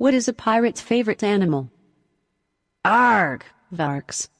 What 0.00 0.14
is 0.14 0.28
a 0.28 0.32
pirate's 0.32 0.80
favorite 0.80 1.22
animal? 1.22 1.70
Arg! 2.86 3.44
Varks. 3.70 4.30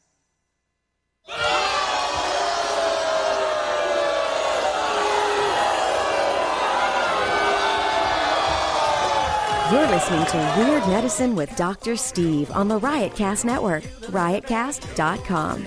You're 9.70 9.86
listening 9.88 10.25
to 10.25 10.54
Weird 10.57 10.88
Medicine 10.88 11.36
with 11.36 11.54
Dr. 11.56 11.95
Steve 11.95 12.50
on 12.52 12.68
the 12.68 12.80
Riotcast 12.80 13.45
Network, 13.45 13.82
riotcast.com. 14.08 15.66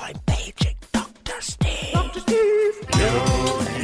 I'm 0.00 0.18
paging 0.26 0.76
Dr. 0.92 1.40
Steve. 1.40 1.92
Dr. 1.92 2.20
Steve. 2.20 2.88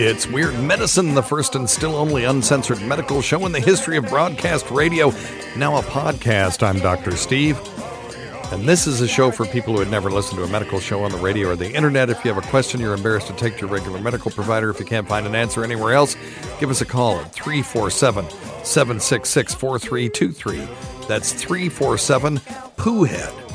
It's 0.00 0.26
Weird 0.26 0.58
Medicine, 0.60 1.14
the 1.14 1.22
first 1.22 1.54
and 1.54 1.68
still 1.68 1.96
only 1.96 2.24
uncensored 2.24 2.80
medical 2.82 3.20
show 3.20 3.44
in 3.46 3.52
the 3.52 3.60
history 3.60 3.96
of 3.96 4.08
broadcast 4.08 4.70
radio. 4.70 5.12
Now 5.56 5.76
a 5.76 5.82
podcast. 5.82 6.62
I'm 6.62 6.78
Dr. 6.78 7.16
Steve. 7.16 7.58
And 8.52 8.66
this 8.66 8.86
is 8.86 9.00
a 9.00 9.08
show 9.08 9.30
for 9.30 9.44
people 9.46 9.74
who 9.74 9.80
had 9.80 9.90
never 9.90 10.10
listened 10.10 10.38
to 10.38 10.44
a 10.44 10.48
medical 10.48 10.80
show 10.80 11.02
on 11.04 11.12
the 11.12 11.18
radio 11.18 11.50
or 11.50 11.56
the 11.56 11.70
internet. 11.70 12.08
If 12.08 12.24
you 12.24 12.32
have 12.32 12.42
a 12.42 12.48
question 12.48 12.80
you're 12.80 12.94
embarrassed 12.94 13.26
to 13.26 13.34
take 13.34 13.54
to 13.54 13.66
your 13.66 13.68
regular 13.68 14.00
medical 14.00 14.30
provider, 14.30 14.70
if 14.70 14.78
you 14.78 14.86
can't 14.86 15.06
find 15.06 15.26
an 15.26 15.34
answer 15.34 15.64
anywhere 15.64 15.92
else, 15.92 16.16
give 16.58 16.70
us 16.70 16.80
a 16.80 16.86
call 16.86 17.18
at 17.18 17.32
347 17.32 18.30
766 18.64 19.54
4323. 19.54 21.06
That's 21.06 21.32
347 21.32 22.38
Poohead. 22.76 23.47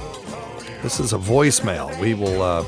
This 0.84 1.00
is 1.00 1.14
a 1.14 1.18
voicemail. 1.18 1.98
We 2.02 2.14
will 2.14 2.42
uh, 2.42 2.66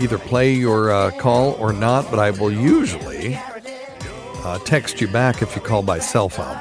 either 0.00 0.18
play 0.18 0.52
your 0.52 0.90
uh, 0.90 1.12
call 1.12 1.52
or 1.52 1.72
not, 1.72 2.10
but 2.10 2.18
I 2.18 2.32
will 2.32 2.50
usually 2.50 3.38
uh, 4.42 4.58
text 4.64 5.00
you 5.00 5.06
back 5.06 5.40
if 5.40 5.54
you 5.54 5.62
call 5.62 5.84
by 5.84 6.00
cell 6.00 6.28
phone. 6.28 6.58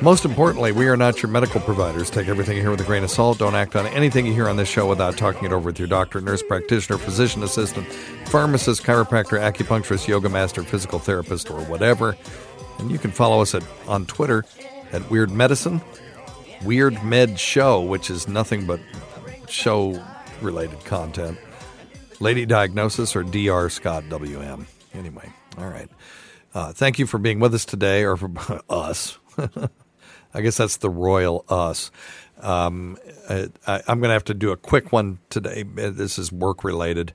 Most 0.00 0.24
importantly, 0.24 0.70
we 0.70 0.86
are 0.86 0.96
not 0.96 1.20
your 1.20 1.32
medical 1.32 1.60
providers. 1.60 2.10
Take 2.10 2.28
everything 2.28 2.56
you 2.56 2.62
hear 2.62 2.70
with 2.70 2.80
a 2.80 2.84
grain 2.84 3.02
of 3.02 3.10
salt. 3.10 3.38
Don't 3.38 3.56
act 3.56 3.74
on 3.74 3.88
anything 3.88 4.24
you 4.24 4.32
hear 4.32 4.48
on 4.48 4.56
this 4.56 4.68
show 4.68 4.88
without 4.88 5.16
talking 5.16 5.46
it 5.46 5.52
over 5.52 5.66
with 5.66 5.80
your 5.80 5.88
doctor, 5.88 6.20
nurse 6.20 6.42
practitioner, 6.42 6.96
physician 6.96 7.42
assistant, 7.42 7.88
pharmacist, 8.26 8.84
chiropractor, 8.84 9.40
acupuncturist, 9.40 10.06
yoga 10.06 10.28
master, 10.28 10.62
physical 10.62 11.00
therapist, 11.00 11.50
or 11.50 11.60
whatever. 11.64 12.16
And 12.78 12.88
you 12.88 12.98
can 12.98 13.10
follow 13.10 13.40
us 13.40 13.52
at, 13.52 13.64
on 13.88 14.06
Twitter 14.06 14.44
at 14.92 15.10
Weird 15.10 15.32
Medicine, 15.32 15.80
Weird 16.64 17.02
Med 17.02 17.36
Show, 17.36 17.80
which 17.80 18.10
is 18.10 18.28
nothing 18.28 18.64
but 18.64 18.78
show 19.54 20.02
related 20.42 20.84
content. 20.84 21.38
Lady 22.20 22.44
Diagnosis 22.44 23.16
or 23.16 23.22
DR 23.22 23.70
Scott 23.70 24.08
WM. 24.08 24.66
Anyway, 24.92 25.30
all 25.58 25.68
right. 25.68 25.88
Uh, 26.54 26.72
thank 26.72 26.98
you 26.98 27.06
for 27.06 27.18
being 27.18 27.40
with 27.40 27.54
us 27.54 27.64
today, 27.64 28.04
or 28.04 28.16
for 28.16 28.30
us. 28.68 29.18
I 30.34 30.40
guess 30.40 30.56
that's 30.56 30.78
the 30.78 30.90
royal 30.90 31.44
us. 31.48 31.90
Um, 32.40 32.98
I, 33.28 33.48
am 33.66 34.00
going 34.00 34.02
to 34.02 34.08
have 34.10 34.24
to 34.24 34.34
do 34.34 34.50
a 34.50 34.56
quick 34.56 34.92
one 34.92 35.18
today. 35.30 35.62
This 35.62 36.18
is 36.18 36.32
work 36.32 36.64
related, 36.64 37.12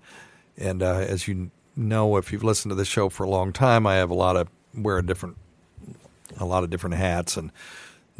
and 0.58 0.82
uh, 0.82 0.96
as 0.96 1.28
you 1.28 1.52
know, 1.76 2.18
if 2.18 2.32
you've 2.32 2.44
listened 2.44 2.72
to 2.72 2.76
this 2.76 2.88
show 2.88 3.10
for 3.10 3.24
a 3.24 3.30
long 3.30 3.54
time, 3.54 3.86
I 3.86 3.96
have 3.96 4.10
a 4.10 4.16
lot 4.16 4.36
of 4.36 4.50
wear 4.74 4.98
a 4.98 5.06
different, 5.06 5.38
a 6.38 6.46
lot 6.46 6.64
of 6.64 6.70
different 6.70 6.96
hats, 6.96 7.38
and 7.38 7.52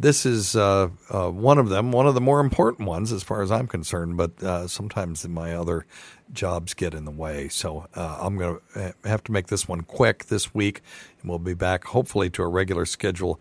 this 0.00 0.24
is 0.24 0.56
uh, 0.56 0.88
uh, 1.10 1.28
one 1.30 1.58
of 1.58 1.68
them, 1.68 1.92
one 1.92 2.06
of 2.06 2.14
the 2.14 2.20
more 2.20 2.40
important 2.40 2.88
ones 2.88 3.12
as 3.12 3.22
far 3.22 3.42
as 3.42 3.52
I'm 3.52 3.66
concerned. 3.66 4.16
But 4.16 4.42
uh, 4.42 4.66
sometimes 4.66 5.26
my 5.28 5.54
other 5.54 5.86
jobs 6.32 6.74
get 6.74 6.94
in 6.94 7.04
the 7.04 7.10
way, 7.10 7.48
so 7.48 7.86
uh, 7.94 8.18
I'm 8.20 8.38
going 8.38 8.58
to 8.74 8.94
have 9.04 9.22
to 9.24 9.32
make 9.32 9.48
this 9.48 9.68
one 9.68 9.82
quick 9.82 10.26
this 10.26 10.54
week, 10.54 10.80
and 11.20 11.28
we'll 11.28 11.38
be 11.38 11.54
back 11.54 11.84
hopefully 11.84 12.30
to 12.30 12.42
a 12.42 12.48
regular 12.48 12.86
schedule 12.86 13.38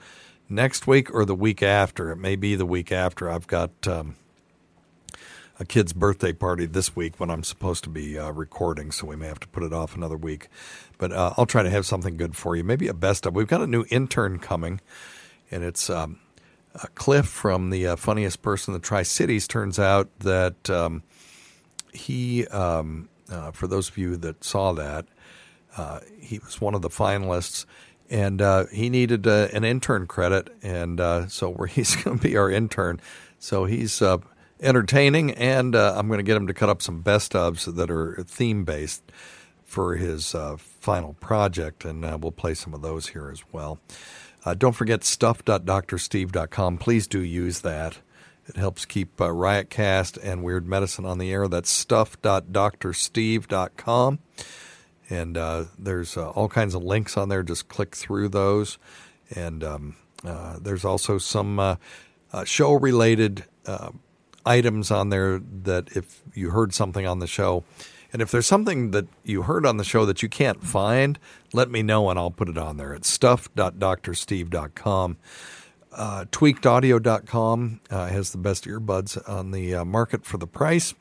next 0.49 0.85
week 0.85 1.13
or 1.13 1.23
the 1.23 1.35
week 1.35 1.63
after. 1.63 2.11
It 2.11 2.17
may 2.17 2.35
be 2.35 2.55
the 2.55 2.65
week 2.65 2.91
after. 2.91 3.29
I've 3.29 3.47
got 3.47 3.87
um, 3.87 4.15
a 5.59 5.65
kid's 5.65 5.93
birthday 5.93 6.33
party 6.33 6.65
this 6.65 6.95
week 6.95 7.19
when 7.19 7.29
I'm 7.29 7.43
supposed 7.43 7.83
to 7.85 7.89
be 7.89 8.17
uh, 8.17 8.31
recording, 8.31 8.91
so 8.91 9.07
we 9.07 9.15
may 9.15 9.27
have 9.27 9.39
to 9.41 9.47
put 9.47 9.63
it 9.63 9.71
off 9.71 9.95
another 9.95 10.17
week. 10.17 10.49
But 10.97 11.13
uh, 11.13 11.33
I'll 11.37 11.45
try 11.45 11.63
to 11.63 11.69
have 11.69 11.85
something 11.85 12.17
good 12.17 12.35
for 12.35 12.55
you. 12.55 12.65
Maybe 12.65 12.87
a 12.87 12.93
best 12.93 13.25
of. 13.25 13.33
We've 13.33 13.47
got 13.47 13.61
a 13.61 13.67
new 13.67 13.85
intern 13.89 14.39
coming, 14.39 14.81
and 15.51 15.63
it's 15.63 15.89
um, 15.89 16.19
Cliff 16.95 17.25
from 17.25 17.69
the 17.69 17.87
uh, 17.87 17.95
Funniest 17.95 18.41
Person 18.41 18.73
in 18.73 18.79
the 18.79 18.85
Tri 18.85 19.03
Cities. 19.03 19.47
Turns 19.47 19.79
out 19.79 20.07
that 20.19 20.69
um, 20.69 21.03
he, 21.93 22.47
um, 22.47 23.09
uh, 23.31 23.51
for 23.51 23.67
those 23.67 23.89
of 23.89 23.97
you 23.97 24.15
that 24.17 24.43
saw 24.43 24.73
that, 24.73 25.05
uh, 25.77 25.99
he 26.19 26.39
was 26.39 26.59
one 26.59 26.75
of 26.75 26.81
the 26.81 26.89
finalists 26.89 27.65
and 28.09 28.41
uh, 28.41 28.65
he 28.67 28.89
needed 28.89 29.27
uh, 29.27 29.49
an 29.53 29.63
intern 29.63 30.07
credit, 30.07 30.49
and 30.63 30.99
uh, 30.99 31.27
so 31.27 31.53
he's 31.69 31.95
going 31.95 32.17
to 32.17 32.27
be 32.27 32.35
our 32.37 32.49
intern. 32.49 32.99
So 33.37 33.65
he's 33.65 34.01
uh, 34.01 34.17
entertaining, 34.59 35.31
and 35.31 35.75
uh, 35.75 35.93
I'm 35.95 36.07
going 36.07 36.19
to 36.19 36.23
get 36.23 36.35
him 36.35 36.47
to 36.47 36.53
cut 36.53 36.69
up 36.69 36.81
some 36.81 37.01
best 37.01 37.33
ofs 37.33 37.73
that 37.73 37.91
are 37.91 38.23
theme 38.27 38.63
based 38.63 39.03
for 39.63 39.95
his 39.95 40.33
uh, 40.33 40.57
final 40.57 41.13
project, 41.13 41.85
and 41.85 42.01
we'll 42.21 42.31
play 42.31 42.55
some 42.55 42.73
of 42.73 42.81
those 42.81 43.09
here 43.09 43.29
as 43.31 43.43
well. 43.51 43.79
Don't 44.57 44.73
forget 44.73 45.03
stuff.drsteve.com. 45.03 46.77
Please 46.77 47.07
do 47.07 47.21
use 47.21 47.61
that. 47.61 47.97
It 48.47 48.57
helps 48.57 48.85
keep 48.85 49.17
Riotcast 49.17 50.17
and 50.23 50.43
Weird 50.43 50.67
Medicine 50.67 51.05
on 51.05 51.19
the 51.19 51.31
air. 51.31 51.47
That's 51.47 51.69
stuff.drsteve.com. 51.69 54.19
And 55.11 55.37
uh, 55.37 55.65
there's 55.77 56.17
uh, 56.17 56.31
all 56.31 56.49
kinds 56.49 56.73
of 56.73 56.81
links 56.83 57.15
on 57.17 57.29
there. 57.29 57.43
Just 57.43 57.67
click 57.67 57.95
through 57.95 58.29
those. 58.29 58.79
And 59.35 59.63
um, 59.63 59.95
uh, 60.23 60.57
there's 60.59 60.85
also 60.85 61.19
some 61.19 61.59
uh, 61.59 61.75
uh, 62.33 62.43
show 62.43 62.73
related 62.73 63.45
uh, 63.65 63.91
items 64.45 64.91
on 64.91 65.09
there 65.09 65.41
that 65.63 65.95
if 65.95 66.21
you 66.33 66.51
heard 66.51 66.73
something 66.73 67.05
on 67.05 67.19
the 67.19 67.27
show, 67.27 67.63
and 68.11 68.21
if 68.21 68.31
there's 68.31 68.47
something 68.47 68.91
that 68.91 69.07
you 69.23 69.43
heard 69.43 69.65
on 69.65 69.77
the 69.77 69.83
show 69.83 70.05
that 70.05 70.23
you 70.23 70.29
can't 70.29 70.63
find, 70.63 71.19
let 71.53 71.69
me 71.69 71.83
know 71.83 72.09
and 72.09 72.17
I'll 72.17 72.31
put 72.31 72.49
it 72.49 72.57
on 72.57 72.77
there. 72.77 72.93
It's 72.93 73.09
stuff.drsteve.com. 73.09 75.17
Uh, 75.91 76.25
tweakedaudio.com 76.25 77.81
uh, 77.89 78.07
has 78.07 78.31
the 78.31 78.37
best 78.37 78.65
earbuds 78.65 79.29
on 79.29 79.51
the 79.51 79.75
uh, 79.75 79.85
market 79.85 80.25
for 80.25 80.37
the 80.37 80.47
price. 80.47 80.93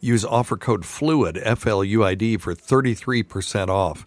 Use 0.00 0.24
offer 0.24 0.56
code 0.56 0.82
FLUID, 0.82 1.40
F 1.42 1.66
L 1.66 1.82
U 1.82 2.04
I 2.04 2.14
D, 2.14 2.36
for 2.36 2.54
33% 2.54 3.68
off 3.68 4.06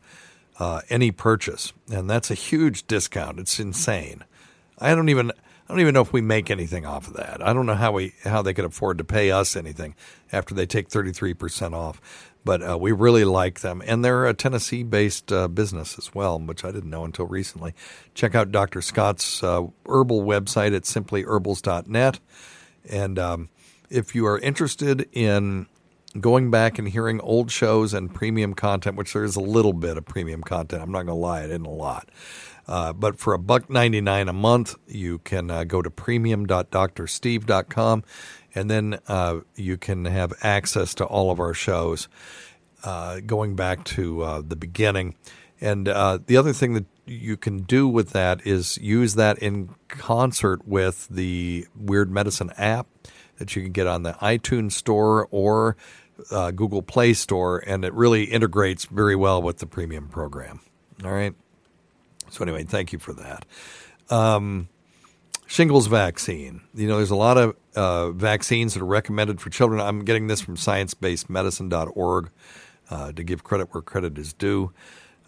uh, 0.59 0.81
any 0.89 1.11
purchase. 1.11 1.73
And 1.91 2.09
that's 2.09 2.29
a 2.29 2.35
huge 2.35 2.85
discount. 2.87 3.39
It's 3.39 3.59
insane. 3.59 4.23
I 4.77 4.93
don't 4.93 5.09
even. 5.09 5.31
I 5.67 5.73
don't 5.73 5.81
even 5.81 5.93
know 5.93 6.01
if 6.01 6.13
we 6.13 6.21
make 6.21 6.49
anything 6.49 6.85
off 6.85 7.07
of 7.07 7.15
that. 7.15 7.45
I 7.45 7.51
don't 7.51 7.65
know 7.65 7.75
how 7.75 7.91
we 7.91 8.13
how 8.23 8.41
they 8.41 8.53
could 8.53 8.63
afford 8.63 8.97
to 8.99 9.03
pay 9.03 9.31
us 9.31 9.57
anything 9.57 9.95
after 10.31 10.55
they 10.55 10.65
take 10.65 10.87
33% 10.87 11.73
off. 11.73 11.99
But 12.45 12.67
uh, 12.67 12.77
we 12.77 12.93
really 12.93 13.25
like 13.25 13.59
them. 13.59 13.83
And 13.85 14.05
they're 14.05 14.25
a 14.25 14.33
Tennessee 14.33 14.83
based 14.83 15.33
uh, 15.33 15.49
business 15.49 15.97
as 15.97 16.15
well, 16.15 16.39
which 16.39 16.63
I 16.63 16.71
didn't 16.71 16.89
know 16.89 17.03
until 17.03 17.25
recently. 17.25 17.73
Check 18.13 18.33
out 18.33 18.53
Dr. 18.53 18.81
Scott's 18.81 19.43
uh, 19.43 19.67
herbal 19.85 20.21
website 20.21 20.73
at 20.73 20.83
simplyherbals.net. 20.83 22.19
And 22.89 23.19
um, 23.19 23.49
if 23.89 24.15
you 24.15 24.25
are 24.25 24.39
interested 24.39 25.09
in 25.11 25.67
going 26.21 26.49
back 26.49 26.79
and 26.79 26.87
hearing 26.87 27.19
old 27.21 27.51
shows 27.51 27.93
and 27.93 28.13
premium 28.13 28.53
content, 28.53 28.95
which 28.95 29.13
there 29.13 29.23
is 29.23 29.35
a 29.35 29.41
little 29.41 29.73
bit 29.73 29.97
of 29.97 30.05
premium 30.05 30.41
content. 30.41 30.81
I'm 30.81 30.91
not 30.91 31.05
going 31.05 31.07
to 31.07 31.13
lie, 31.13 31.41
it 31.41 31.49
isn't 31.49 31.65
a 31.65 31.69
lot. 31.69 32.09
Uh, 32.67 32.93
but 32.93 33.17
for 33.17 33.33
a 33.33 33.39
buck 33.39 33.67
ninety 33.69 34.01
nine 34.01 34.27
a 34.27 34.33
month, 34.33 34.75
you 34.87 35.19
can 35.19 35.49
uh, 35.49 35.63
go 35.63 35.81
to 35.81 35.89
premium.drsteve.com, 35.89 38.03
and 38.53 38.69
then 38.69 38.99
uh, 39.07 39.39
you 39.55 39.77
can 39.77 40.03
have 40.05 40.33
access 40.41 40.93
to 40.95 41.05
all 41.05 41.31
of 41.31 41.39
our 41.39 41.53
shows 41.53 42.09
uh, 42.83 43.21
going 43.25 43.55
back 43.55 43.85
to 43.85 44.21
uh, 44.21 44.41
the 44.45 44.57
beginning. 44.57 45.15
And 45.61 45.87
uh, 45.87 46.19
the 46.25 46.35
other 46.37 46.51
thing 46.53 46.73
that 46.73 46.85
you 47.05 47.37
can 47.37 47.59
do 47.59 47.87
with 47.87 48.09
that 48.11 48.45
is 48.45 48.77
use 48.79 49.15
that 49.15 49.39
in 49.39 49.69
concert 49.87 50.67
with 50.67 51.07
the 51.07 51.65
Weird 51.75 52.11
Medicine 52.11 52.51
app 52.57 52.87
that 53.39 53.55
you 53.55 53.63
can 53.63 53.71
get 53.71 53.87
on 53.87 54.03
the 54.03 54.11
iTunes 54.13 54.73
Store 54.73 55.27
or 55.31 55.77
Google 56.29 56.81
Play 56.81 57.13
Store, 57.13 57.63
and 57.65 57.85
it 57.85 57.93
really 57.93 58.25
integrates 58.25 58.83
very 58.85 59.15
well 59.15 59.41
with 59.41 59.59
the 59.59 59.65
premium 59.65 60.09
program. 60.09 60.59
All 61.03 61.11
right. 61.11 61.33
So 62.29 62.43
anyway, 62.43 62.63
thank 62.63 62.91
you 62.91 62.99
for 62.99 63.13
that. 63.13 63.45
Um, 64.09 64.69
shingles 65.47 65.87
vaccine. 65.87 66.61
You 66.73 66.87
know, 66.87 66.97
there's 66.97 67.11
a 67.11 67.15
lot 67.15 67.37
of 67.37 67.55
uh, 67.75 68.11
vaccines 68.11 68.73
that 68.73 68.81
are 68.81 68.85
recommended 68.85 69.41
for 69.41 69.49
children. 69.49 69.79
I'm 69.81 70.05
getting 70.05 70.27
this 70.27 70.41
from 70.41 70.55
sciencebasedmedicine.org 70.55 72.29
uh, 72.89 73.11
to 73.11 73.23
give 73.23 73.43
credit 73.43 73.73
where 73.73 73.81
credit 73.81 74.17
is 74.17 74.33
due. 74.33 74.71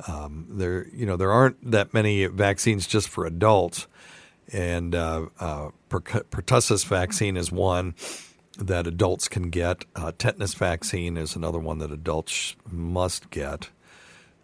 Um, 0.07 0.45
there, 0.49 0.87
you 0.93 1.05
know, 1.05 1.17
there 1.17 1.31
aren't 1.31 1.71
that 1.71 1.93
many 1.93 2.25
vaccines 2.25 2.87
just 2.87 3.09
for 3.09 3.25
adults, 3.25 3.87
and 4.51 4.95
uh, 4.95 5.27
uh, 5.39 5.69
pertussis 5.89 6.85
vaccine 6.85 7.35
is 7.35 7.51
one 7.51 7.95
that 8.57 8.87
adults 8.87 9.27
can 9.27 9.49
get. 9.49 9.85
Uh, 9.95 10.11
tetanus 10.17 10.53
vaccine 10.53 11.17
is 11.17 11.35
another 11.35 11.59
one 11.59 11.79
that 11.79 11.91
adults 11.91 12.55
must 12.71 13.29
get. 13.29 13.69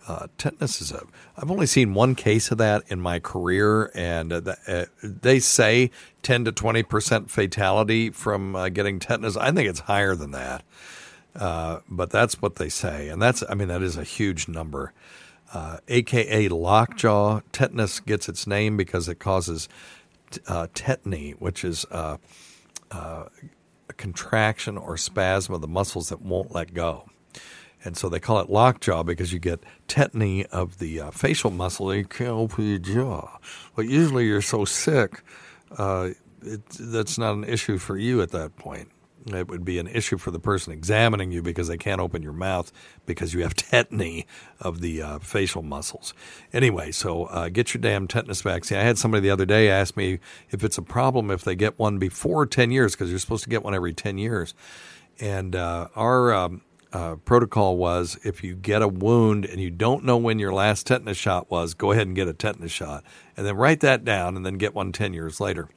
Uh, 0.08 0.28
tetanus 0.38 0.82
is 0.82 0.92
a. 0.92 1.04
I've 1.36 1.50
only 1.50 1.66
seen 1.66 1.96
one 1.96 2.14
case 2.14 2.52
of 2.52 2.60
that 2.60 2.84
in 2.88 3.00
my 3.02 3.20
career, 3.20 3.92
and 3.96 4.32
uh, 4.32 4.40
the, 4.40 4.58
uh, 4.68 4.86
they 5.02 5.40
say 5.40 5.90
ten 6.22 6.46
to 6.46 6.52
twenty 6.52 6.84
percent 6.84 7.32
fatality 7.32 8.12
from 8.12 8.56
uh, 8.56 8.70
getting 8.70 9.00
tetanus. 9.00 9.36
I 9.36 9.52
think 9.52 9.68
it's 9.68 9.80
higher 9.82 10.14
than 10.16 10.30
that, 10.32 10.64
uh, 11.36 11.80
but 11.90 12.12
that's 12.12 12.40
what 12.40 12.58
they 12.58 12.70
say, 12.70 13.10
and 13.10 13.20
that's. 13.20 13.44
I 13.50 13.56
mean, 13.56 13.68
that 13.70 13.82
is 13.82 13.98
a 13.98 14.04
huge 14.04 14.48
number. 14.48 14.94
AKA 15.88 16.48
uh, 16.48 16.54
lockjaw 16.54 17.42
tetanus 17.52 18.00
gets 18.00 18.30
its 18.30 18.46
name 18.46 18.78
because 18.78 19.08
it 19.10 19.20
causes 19.20 19.70
tetany, 20.32 21.34
which 21.40 21.64
is 21.64 21.86
a 21.90 22.20
contraction 23.98 24.78
or 24.78 24.98
spasm 24.98 25.56
of 25.56 25.62
the 25.62 25.68
muscles 25.68 26.10
that 26.10 26.22
won't 26.22 26.54
let 26.54 26.74
go. 26.74 27.10
And 27.86 27.96
so 27.96 28.10
they 28.10 28.20
call 28.20 28.40
it 28.40 28.50
lockjaw 28.50 29.04
because 29.04 29.32
you 29.32 29.40
get 29.40 29.64
tetany 29.88 30.46
of 30.48 30.80
the 30.80 31.00
uh, 31.00 31.12
facial 31.12 31.52
muscle 31.52 31.92
and 31.92 32.00
you 32.00 32.06
can't 32.06 32.32
open 32.32 32.68
your 32.68 32.80
jaw. 32.80 33.38
But 33.76 33.88
usually 33.88 34.26
you're 34.26 34.42
so 34.42 34.66
sick, 34.66 35.22
uh, 35.78 36.10
it, 36.42 36.66
that's 36.68 37.18
not 37.18 37.36
an 37.36 37.44
issue 37.44 37.78
for 37.78 37.98
you 37.98 38.22
at 38.22 38.32
that 38.32 38.58
point. 38.58 38.90
It 39.28 39.48
would 39.48 39.66
be 39.66 39.80
an 39.80 39.88
issue 39.88 40.18
for 40.18 40.30
the 40.30 40.40
person 40.40 40.72
examining 40.72 41.32
you 41.32 41.42
because 41.42 41.68
they 41.68 41.78
can't 41.78 42.00
open 42.00 42.22
your 42.22 42.34
mouth 42.34 42.72
because 43.08 43.34
you 43.34 43.42
have 43.42 43.56
tetany 43.56 44.26
of 44.60 44.82
the 44.82 45.02
uh, 45.02 45.20
facial 45.20 45.64
muscles. 45.64 46.14
Anyway, 46.54 46.92
so 46.92 47.26
uh, 47.26 47.50
get 47.50 47.74
your 47.74 47.82
damn 47.82 48.08
tetanus 48.08 48.42
vaccine. 48.42 48.78
I 48.78 48.84
had 48.84 48.98
somebody 48.98 49.22
the 49.22 49.32
other 49.32 49.46
day 49.46 49.70
ask 49.70 49.98
me 49.98 50.20
if 50.52 50.64
it's 50.64 50.78
a 50.78 50.84
problem 50.84 51.32
if 51.32 51.44
they 51.44 51.56
get 51.56 51.80
one 51.80 51.98
before 51.98 52.46
10 52.46 52.72
years 52.72 52.94
because 52.94 53.10
you're 53.10 53.20
supposed 53.20 53.44
to 53.44 53.50
get 53.50 53.64
one 53.64 53.74
every 53.74 53.94
10 53.94 54.18
years. 54.20 54.54
And 55.20 55.56
uh, 55.56 55.88
our 55.96 56.34
um, 56.34 56.62
uh, 56.96 57.18
protocol 57.18 57.76
was 57.76 58.18
if 58.24 58.42
you 58.42 58.56
get 58.56 58.82
a 58.82 58.88
wound 58.88 59.44
and 59.44 59.60
you 59.60 59.70
don't 59.70 60.06
know 60.06 60.16
when 60.16 60.40
your 60.40 60.54
last 60.54 60.88
tetanus 60.88 61.18
shot 61.18 61.52
was, 61.52 61.74
go 61.74 61.92
ahead 61.92 62.08
and 62.08 62.16
get 62.16 62.30
a 62.30 62.34
tetanus 62.34 62.72
shot. 62.72 63.04
And 63.36 63.46
then 63.46 63.58
write 63.58 63.82
that 63.82 64.06
down 64.06 64.38
and 64.38 64.46
then 64.46 64.58
get 64.58 64.74
one 64.74 64.94
10 64.94 65.14
years 65.14 65.42
later. 65.42 65.68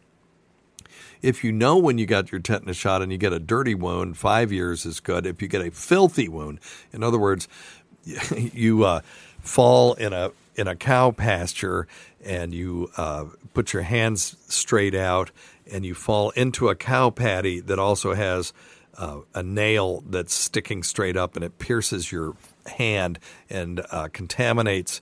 If 1.20 1.42
you 1.42 1.50
know 1.50 1.76
when 1.76 1.98
you 1.98 2.06
got 2.06 2.30
your 2.30 2.40
tetanus 2.40 2.76
shot 2.76 3.02
and 3.02 3.10
you 3.10 3.18
get 3.18 3.32
a 3.32 3.40
dirty 3.40 3.74
wound, 3.74 4.16
five 4.16 4.52
years 4.52 4.86
is 4.86 5.00
good. 5.00 5.26
If 5.26 5.42
you 5.42 5.48
get 5.48 5.66
a 5.66 5.72
filthy 5.72 6.28
wound, 6.28 6.60
in 6.92 7.02
other 7.02 7.18
words, 7.18 7.48
you 8.36 8.84
uh, 8.84 9.00
fall 9.40 9.94
in 9.94 10.12
a 10.12 10.30
in 10.54 10.68
a 10.68 10.76
cow 10.76 11.10
pasture 11.10 11.88
and 12.24 12.54
you 12.54 12.92
uh, 12.96 13.24
put 13.54 13.72
your 13.72 13.82
hands 13.82 14.36
straight 14.46 14.94
out 14.94 15.32
and 15.70 15.84
you 15.84 15.94
fall 15.94 16.30
into 16.30 16.68
a 16.68 16.76
cow 16.76 17.10
patty 17.10 17.58
that 17.58 17.80
also 17.80 18.14
has 18.14 18.52
uh, 18.98 19.20
a 19.34 19.42
nail 19.42 20.02
that's 20.06 20.34
sticking 20.34 20.82
straight 20.82 21.16
up 21.16 21.36
and 21.36 21.44
it 21.44 21.58
pierces 21.58 22.12
your 22.12 22.36
hand 22.66 23.18
and 23.48 23.80
uh, 23.90 24.08
contaminates 24.12 25.00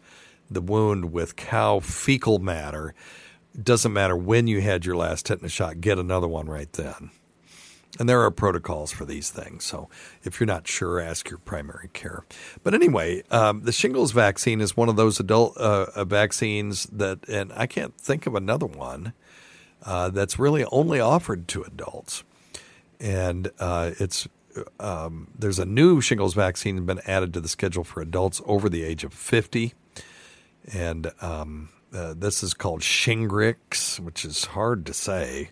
the 0.50 0.60
wound 0.60 1.12
with 1.12 1.34
cow 1.34 1.80
fecal 1.80 2.38
matter. 2.38 2.94
doesn't 3.60 3.92
matter 3.92 4.16
when 4.16 4.46
you 4.46 4.60
had 4.60 4.84
your 4.84 4.96
last 4.96 5.26
tetanus 5.26 5.50
shot, 5.50 5.80
get 5.80 5.98
another 5.98 6.28
one 6.28 6.46
right 6.46 6.72
then. 6.74 7.10
And 7.98 8.06
there 8.06 8.20
are 8.20 8.30
protocols 8.30 8.92
for 8.92 9.06
these 9.06 9.30
things. 9.30 9.64
So 9.64 9.88
if 10.22 10.38
you're 10.38 10.46
not 10.46 10.68
sure, 10.68 11.00
ask 11.00 11.30
your 11.30 11.38
primary 11.38 11.88
care. 11.94 12.24
But 12.62 12.74
anyway, 12.74 13.22
um, 13.30 13.62
the 13.62 13.72
shingles 13.72 14.12
vaccine 14.12 14.60
is 14.60 14.76
one 14.76 14.90
of 14.90 14.96
those 14.96 15.18
adult 15.18 15.56
uh, 15.56 16.04
vaccines 16.04 16.84
that, 16.92 17.26
and 17.26 17.50
I 17.54 17.66
can't 17.66 17.98
think 17.98 18.26
of 18.26 18.34
another 18.34 18.66
one 18.66 19.14
uh, 19.82 20.10
that's 20.10 20.38
really 20.38 20.66
only 20.66 21.00
offered 21.00 21.48
to 21.48 21.62
adults 21.62 22.22
and 23.00 23.50
uh, 23.58 23.92
it's 23.98 24.28
um, 24.80 25.28
there's 25.38 25.58
a 25.58 25.66
new 25.66 26.00
shingles 26.00 26.34
vaccine 26.34 26.84
been 26.86 27.00
added 27.06 27.34
to 27.34 27.40
the 27.40 27.48
schedule 27.48 27.84
for 27.84 28.00
adults 28.00 28.40
over 28.46 28.68
the 28.68 28.82
age 28.82 29.04
of 29.04 29.12
50, 29.12 29.74
and 30.72 31.12
um, 31.20 31.68
uh, 31.92 32.14
this 32.16 32.42
is 32.42 32.54
called 32.54 32.80
Shingrix, 32.80 34.00
which 34.00 34.24
is 34.24 34.46
hard 34.46 34.86
to 34.86 34.94
say. 34.94 35.50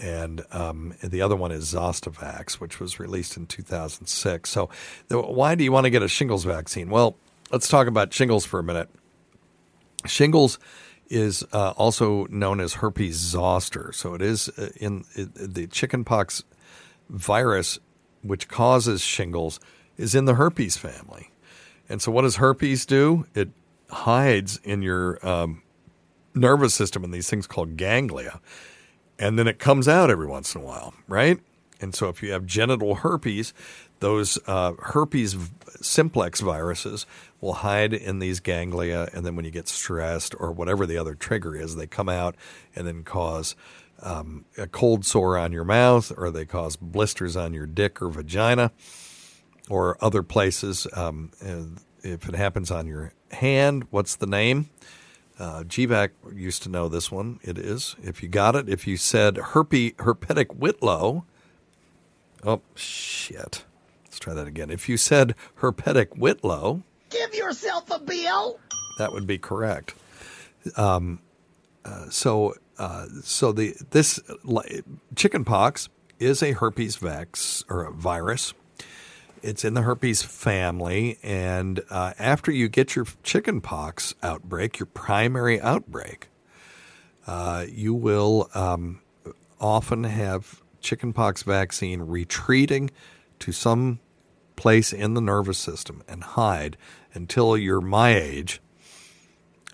And 0.00 0.44
um, 0.52 0.94
the 1.02 1.22
other 1.22 1.34
one 1.34 1.50
is 1.50 1.74
Zostavax, 1.74 2.54
which 2.54 2.78
was 2.78 3.00
released 3.00 3.36
in 3.36 3.46
2006. 3.46 4.48
So, 4.48 4.70
why 5.10 5.56
do 5.56 5.64
you 5.64 5.72
want 5.72 5.84
to 5.86 5.90
get 5.90 6.04
a 6.04 6.08
shingles 6.08 6.44
vaccine? 6.44 6.88
Well, 6.88 7.16
let's 7.50 7.66
talk 7.66 7.88
about 7.88 8.12
shingles 8.12 8.44
for 8.44 8.60
a 8.60 8.62
minute. 8.62 8.88
Shingles 10.06 10.60
is 11.08 11.44
uh, 11.52 11.70
also 11.70 12.26
known 12.26 12.60
as 12.60 12.74
herpes 12.74 13.16
zoster. 13.16 13.92
So 13.92 14.14
it 14.14 14.22
is 14.22 14.48
uh, 14.50 14.68
in 14.76 15.04
the 15.16 15.66
chickenpox 15.66 16.44
virus 17.08 17.78
which 18.22 18.48
causes 18.48 19.00
shingles 19.00 19.60
is 19.96 20.14
in 20.14 20.24
the 20.24 20.34
herpes 20.34 20.76
family. 20.76 21.30
And 21.88 22.02
so, 22.02 22.12
what 22.12 22.22
does 22.22 22.36
herpes 22.36 22.84
do? 22.86 23.26
It 23.34 23.48
hides 23.90 24.60
in 24.62 24.82
your 24.82 25.24
um, 25.26 25.62
nervous 26.34 26.74
system 26.74 27.04
in 27.04 27.10
these 27.10 27.28
things 27.28 27.46
called 27.46 27.76
ganglia, 27.76 28.40
and 29.18 29.38
then 29.38 29.48
it 29.48 29.58
comes 29.58 29.88
out 29.88 30.10
every 30.10 30.26
once 30.26 30.54
in 30.54 30.60
a 30.60 30.64
while, 30.64 30.94
right? 31.06 31.38
And 31.80 31.94
so, 31.94 32.08
if 32.08 32.22
you 32.22 32.32
have 32.32 32.44
genital 32.44 32.96
herpes, 32.96 33.54
those 34.00 34.38
uh, 34.46 34.72
herpes 34.78 35.36
simplex 35.80 36.40
viruses 36.40 37.06
will 37.40 37.54
hide 37.54 37.94
in 37.94 38.18
these 38.18 38.40
ganglia, 38.40 39.08
and 39.12 39.24
then 39.24 39.34
when 39.34 39.44
you 39.44 39.50
get 39.50 39.68
stressed 39.68 40.34
or 40.38 40.52
whatever 40.52 40.86
the 40.86 40.98
other 40.98 41.14
trigger 41.14 41.56
is, 41.56 41.76
they 41.76 41.86
come 41.86 42.08
out 42.08 42.36
and 42.76 42.86
then 42.86 43.02
cause 43.02 43.56
um, 44.02 44.44
a 44.56 44.66
cold 44.66 45.04
sore 45.04 45.36
on 45.36 45.52
your 45.52 45.64
mouth, 45.64 46.12
or 46.16 46.30
they 46.30 46.44
cause 46.44 46.76
blisters 46.76 47.36
on 47.36 47.52
your 47.52 47.66
dick 47.66 48.00
or 48.00 48.08
vagina, 48.08 48.72
or 49.68 49.96
other 50.00 50.22
places. 50.22 50.86
Um, 50.92 51.32
if 52.02 52.28
it 52.28 52.34
happens 52.34 52.70
on 52.70 52.86
your 52.86 53.12
hand, 53.32 53.86
what's 53.90 54.16
the 54.16 54.26
name? 54.26 54.70
Uh, 55.38 55.62
GVAC 55.62 56.10
used 56.34 56.62
to 56.64 56.68
know 56.68 56.88
this 56.88 57.12
one. 57.12 57.38
It 57.42 57.58
is. 57.58 57.94
If 58.02 58.22
you 58.22 58.28
got 58.28 58.56
it, 58.56 58.68
if 58.68 58.86
you 58.86 58.96
said 58.96 59.36
herpy, 59.36 59.94
herpetic 59.96 60.56
whitlow, 60.56 61.24
oh, 62.44 62.60
shit. 62.74 63.64
Let's 64.04 64.18
try 64.18 64.34
that 64.34 64.48
again. 64.48 64.70
If 64.70 64.88
you 64.88 64.96
said 64.96 65.36
herpetic 65.60 66.18
whitlow, 66.18 66.82
give 67.10 67.34
yourself 67.34 67.88
a 67.90 68.00
bill. 68.00 68.58
That 68.98 69.12
would 69.12 69.28
be 69.28 69.38
correct. 69.38 69.94
Um, 70.76 71.20
uh, 71.84 72.10
so 72.10 72.54
so 73.22 73.52
the 73.52 73.74
this 73.90 74.20
chickenpox 75.16 75.88
is 76.18 76.42
a 76.42 76.52
herpes 76.52 76.96
vex 76.96 77.64
or 77.68 77.84
a 77.84 77.92
virus. 77.92 78.54
It's 79.42 79.64
in 79.64 79.74
the 79.74 79.82
herpes 79.82 80.22
family, 80.22 81.18
and 81.22 81.80
uh, 81.90 82.14
after 82.18 82.50
you 82.50 82.68
get 82.68 82.96
your 82.96 83.06
chickenpox 83.22 84.14
outbreak, 84.22 84.80
your 84.80 84.86
primary 84.86 85.60
outbreak, 85.60 86.28
uh, 87.26 87.66
you 87.70 87.94
will 87.94 88.50
um, 88.54 89.00
often 89.60 90.04
have 90.04 90.60
chickenpox 90.80 91.44
vaccine 91.44 92.02
retreating 92.02 92.90
to 93.38 93.52
some 93.52 94.00
place 94.56 94.92
in 94.92 95.14
the 95.14 95.20
nervous 95.20 95.58
system 95.58 96.02
and 96.08 96.24
hide 96.24 96.76
until 97.14 97.56
you're 97.56 97.80
my 97.80 98.14
age 98.14 98.60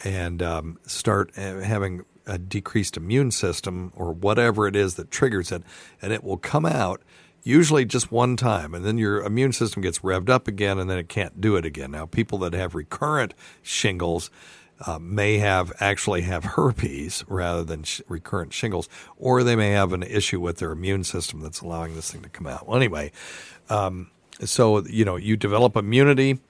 and 0.05 0.43
um, 0.43 0.79
start 0.87 1.31
uh, 1.39 1.61
having 1.61 2.05
a 2.26 2.38
decreased 2.38 2.97
immune 2.97 3.31
system 3.31 3.93
or 3.95 4.12
whatever 4.12 4.66
it 4.66 4.76
is 4.76 4.95
that 4.95 5.11
triggers 5.11 5.52
it, 5.52 5.62
and 6.00 6.12
it 6.12 6.25
will 6.25 6.38
come 6.38 6.66
out 6.66 7.02
usually 7.45 7.85
just 7.85 8.11
one 8.11 8.37
time, 8.37 8.75
and 8.75 8.85
then 8.85 8.97
your 8.99 9.23
immune 9.23 9.52
system 9.52 9.83
gets 9.83 9.99
revved 10.00 10.31
up 10.31 10.49
again, 10.49 10.78
and 10.78 10.88
then 10.88 10.99
it 10.99 11.09
can't 11.09 11.40
do 11.40 11.57
it 11.57 11.66
again. 11.66 11.90
Now, 11.90 12.07
people 12.07 12.38
that 12.38 12.54
have 12.54 12.75
recurrent 12.75 13.35
shingles 13.62 14.31
uh, 14.87 14.99
may 14.99 15.38
have 15.38 15.73
actually 15.78 16.23
have 16.23 16.45
herpes 16.45 17.25
rather 17.28 17.62
than 17.62 17.85
sh- 17.85 18.00
recurrent 18.09 18.52
shingles, 18.52 18.88
or 19.16 19.43
they 19.43 19.57
may 19.57 19.71
have 19.71 19.93
an 19.93 20.02
issue 20.02 20.40
with 20.40 20.59
their 20.59 20.73
immune 20.73 21.04
system 21.04 21.40
that's 21.40 21.61
allowing 21.61 21.95
this 21.95 22.11
thing 22.11 22.23
to 22.23 22.28
come 22.28 22.47
out. 22.47 22.66
Well, 22.66 22.76
anyway, 22.76 23.12
um, 23.69 24.11
so 24.40 24.85
you 24.87 25.04
know 25.04 25.16
you 25.16 25.37
develop 25.37 25.76
immunity, 25.76 26.40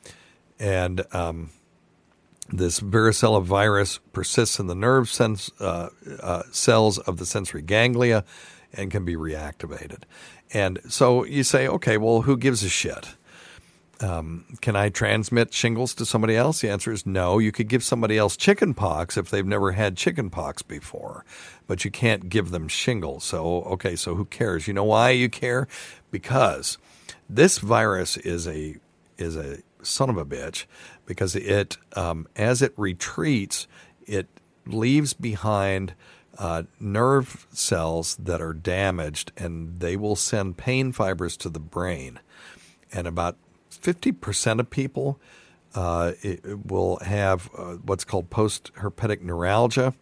and 0.59 1.04
um, 1.12 1.50
this 2.51 2.81
varicella 2.81 3.43
virus 3.43 3.99
persists 4.13 4.59
in 4.59 4.67
the 4.67 4.75
nerve 4.75 5.09
sense, 5.09 5.51
uh, 5.61 5.89
uh, 6.21 6.43
cells 6.51 6.99
of 6.99 7.17
the 7.17 7.27
sensory 7.27 7.63
ganglia, 7.63 8.25
and 8.73 8.91
can 8.91 9.05
be 9.05 9.17
reactivated. 9.17 10.03
And 10.53 10.81
so 10.89 11.25
you 11.25 11.43
say, 11.43 11.67
okay, 11.67 11.97
well, 11.97 12.23
who 12.23 12.37
gives 12.37 12.63
a 12.63 12.69
shit? 12.69 13.15
Um, 14.01 14.45
can 14.61 14.77
I 14.77 14.89
transmit 14.89 15.55
shingles 15.55 15.95
to 15.95 16.05
somebody 16.05 16.37
else? 16.37 16.61
The 16.61 16.69
answer 16.69 16.93
is 16.93 17.07
no. 17.07 17.39
You 17.39 17.53
could 17.53 17.69
give 17.69 17.83
somebody 17.83 18.19
else 18.19 18.37
chicken 18.37 18.75
pox 18.75 19.17
if 19.17 19.31
they've 19.31 19.47
never 19.47 19.73
had 19.73 19.97
chicken 19.97 20.31
pox 20.31 20.63
before, 20.63 21.25
but 21.67 21.85
you 21.85 21.91
can't 21.91 22.29
give 22.29 22.51
them 22.51 22.69
shingles. 22.69 23.25
So, 23.25 23.63
okay, 23.63 23.97
so 23.97 24.17
who 24.17 24.25
cares? 24.25 24.67
You 24.67 24.75
know 24.75 24.85
why 24.85 25.11
you 25.11 25.29
care? 25.29 25.69
Because 26.11 26.77
this 27.31 27.59
virus 27.59 28.17
is 28.17 28.47
a 28.47 28.77
is 29.17 29.37
a 29.37 29.59
son 29.85 30.11
of 30.11 30.17
a 30.17 30.25
bitch 30.25 30.67
because 31.07 31.37
it 31.37 31.76
um, 31.95 32.26
as 32.37 32.62
it 32.62 32.73
retreats, 32.76 33.67
it 34.07 34.29
leaves 34.67 35.12
behind 35.12 35.95
uh, 36.38 36.64
nerve 36.81 37.47
cells 37.53 38.17
that 38.17 38.41
are 38.41 38.53
damaged, 38.53 39.33
and 39.37 39.81
they 39.81 39.97
will 39.97 40.17
send 40.17 40.57
pain 40.57 40.93
fibers 40.93 41.37
to 41.38 41.49
the 41.49 41.61
brain. 41.61 42.21
And 42.93 43.07
about 43.07 43.37
50% 43.71 44.61
of 44.61 44.71
people 44.71 45.21
uh, 45.75 46.12
will 46.64 46.99
have 46.99 47.50
uh, 47.57 47.75
what's 47.75 48.05
called 48.05 48.31
post 48.31 48.73
herpetic 48.75 49.21
neuralgia. 49.21 49.95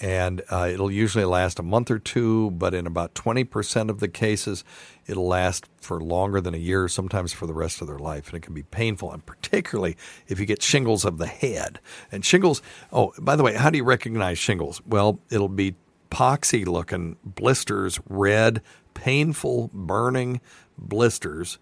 And 0.00 0.42
uh, 0.50 0.70
it'll 0.72 0.90
usually 0.90 1.26
last 1.26 1.58
a 1.58 1.62
month 1.62 1.90
or 1.90 1.98
two, 1.98 2.50
but 2.52 2.72
in 2.72 2.86
about 2.86 3.14
20% 3.14 3.90
of 3.90 4.00
the 4.00 4.08
cases, 4.08 4.64
it'll 5.06 5.26
last 5.26 5.66
for 5.78 6.00
longer 6.00 6.40
than 6.40 6.54
a 6.54 6.58
year, 6.58 6.88
sometimes 6.88 7.34
for 7.34 7.46
the 7.46 7.52
rest 7.52 7.82
of 7.82 7.86
their 7.86 7.98
life. 7.98 8.28
And 8.28 8.36
it 8.36 8.40
can 8.40 8.54
be 8.54 8.62
painful, 8.62 9.12
and 9.12 9.24
particularly 9.24 9.96
if 10.26 10.40
you 10.40 10.46
get 10.46 10.62
shingles 10.62 11.04
of 11.04 11.18
the 11.18 11.26
head. 11.26 11.80
And 12.10 12.24
shingles, 12.24 12.62
oh, 12.92 13.12
by 13.18 13.36
the 13.36 13.42
way, 13.42 13.54
how 13.54 13.68
do 13.68 13.76
you 13.76 13.84
recognize 13.84 14.38
shingles? 14.38 14.80
Well, 14.86 15.20
it'll 15.30 15.48
be 15.48 15.74
poxy 16.10 16.66
looking 16.66 17.16
blisters, 17.22 18.00
red, 18.08 18.62
painful, 18.94 19.70
burning 19.72 20.40
blisters 20.78 21.58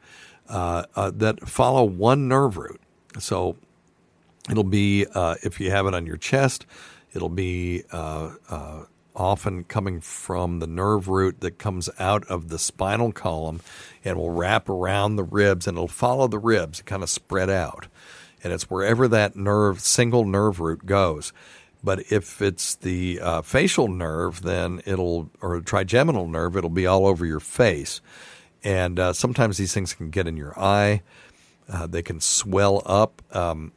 uh, 0.48 0.84
uh, 0.96 1.10
that 1.14 1.48
follow 1.48 1.84
one 1.84 2.28
nerve 2.28 2.56
root. 2.56 2.80
So 3.18 3.56
it'll 4.50 4.64
be, 4.64 5.06
uh, 5.14 5.36
if 5.42 5.60
you 5.60 5.70
have 5.70 5.86
it 5.86 5.94
on 5.94 6.06
your 6.06 6.16
chest, 6.16 6.66
it'll 7.18 7.28
be 7.28 7.82
uh, 7.90 8.30
uh, 8.48 8.84
often 9.16 9.64
coming 9.64 10.00
from 10.00 10.60
the 10.60 10.68
nerve 10.68 11.08
root 11.08 11.40
that 11.40 11.58
comes 11.58 11.90
out 11.98 12.24
of 12.28 12.48
the 12.48 12.60
spinal 12.60 13.10
column 13.10 13.60
and 14.04 14.16
will 14.16 14.30
wrap 14.30 14.68
around 14.68 15.16
the 15.16 15.24
ribs 15.24 15.66
and 15.66 15.76
it'll 15.76 15.88
follow 15.88 16.28
the 16.28 16.38
ribs 16.38 16.80
kind 16.82 17.02
of 17.02 17.10
spread 17.10 17.50
out. 17.50 17.88
And 18.44 18.52
it's 18.52 18.70
wherever 18.70 19.08
that 19.08 19.34
nerve, 19.34 19.80
single 19.80 20.24
nerve 20.24 20.60
root 20.60 20.86
goes. 20.86 21.32
But 21.82 22.12
if 22.12 22.40
it's 22.40 22.76
the 22.76 23.18
uh, 23.20 23.42
facial 23.42 23.88
nerve, 23.88 24.42
then 24.42 24.80
it'll, 24.86 25.28
or 25.40 25.60
trigeminal 25.60 26.28
nerve, 26.28 26.56
it'll 26.56 26.70
be 26.70 26.86
all 26.86 27.04
over 27.04 27.26
your 27.26 27.40
face. 27.40 28.00
And 28.62 29.00
uh, 29.00 29.12
sometimes 29.12 29.56
these 29.58 29.74
things 29.74 29.92
can 29.92 30.10
get 30.10 30.28
in 30.28 30.36
your 30.36 30.56
eye. 30.56 31.02
Uh, 31.68 31.88
they 31.88 32.02
can 32.02 32.20
swell 32.20 32.80
up 32.86 33.22
um, 33.34 33.72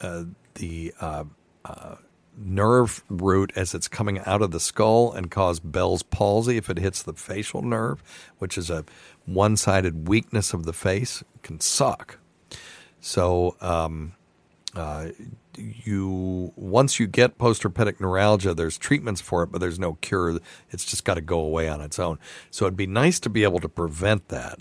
uh, 0.00 0.24
the 0.54 0.92
uh, 1.00 1.24
uh, 1.64 1.96
nerve 2.40 3.04
root 3.08 3.52
as 3.54 3.74
it's 3.74 3.88
coming 3.88 4.18
out 4.20 4.42
of 4.42 4.50
the 4.50 4.60
skull 4.60 5.12
and 5.12 5.30
cause 5.30 5.60
Bell's 5.60 6.02
palsy 6.02 6.56
if 6.56 6.70
it 6.70 6.78
hits 6.78 7.02
the 7.02 7.12
facial 7.12 7.62
nerve, 7.62 8.02
which 8.38 8.56
is 8.56 8.70
a 8.70 8.84
one 9.26 9.56
sided 9.56 10.08
weakness 10.08 10.52
of 10.52 10.64
the 10.64 10.72
face. 10.72 11.22
Can 11.42 11.60
suck. 11.60 12.18
So, 13.00 13.56
um, 13.60 14.12
uh, 14.74 15.08
you 15.56 16.52
once 16.56 17.00
you 17.00 17.06
get 17.06 17.38
postherpetic 17.38 18.00
neuralgia, 18.00 18.54
there's 18.54 18.78
treatments 18.78 19.20
for 19.20 19.42
it, 19.42 19.50
but 19.50 19.60
there's 19.60 19.78
no 19.78 19.94
cure. 19.94 20.38
It's 20.70 20.84
just 20.84 21.04
got 21.04 21.14
to 21.14 21.20
go 21.20 21.40
away 21.40 21.68
on 21.68 21.80
its 21.80 21.98
own. 21.98 22.18
So 22.50 22.64
it'd 22.66 22.76
be 22.76 22.86
nice 22.86 23.20
to 23.20 23.30
be 23.30 23.42
able 23.42 23.60
to 23.60 23.68
prevent 23.68 24.28
that. 24.28 24.60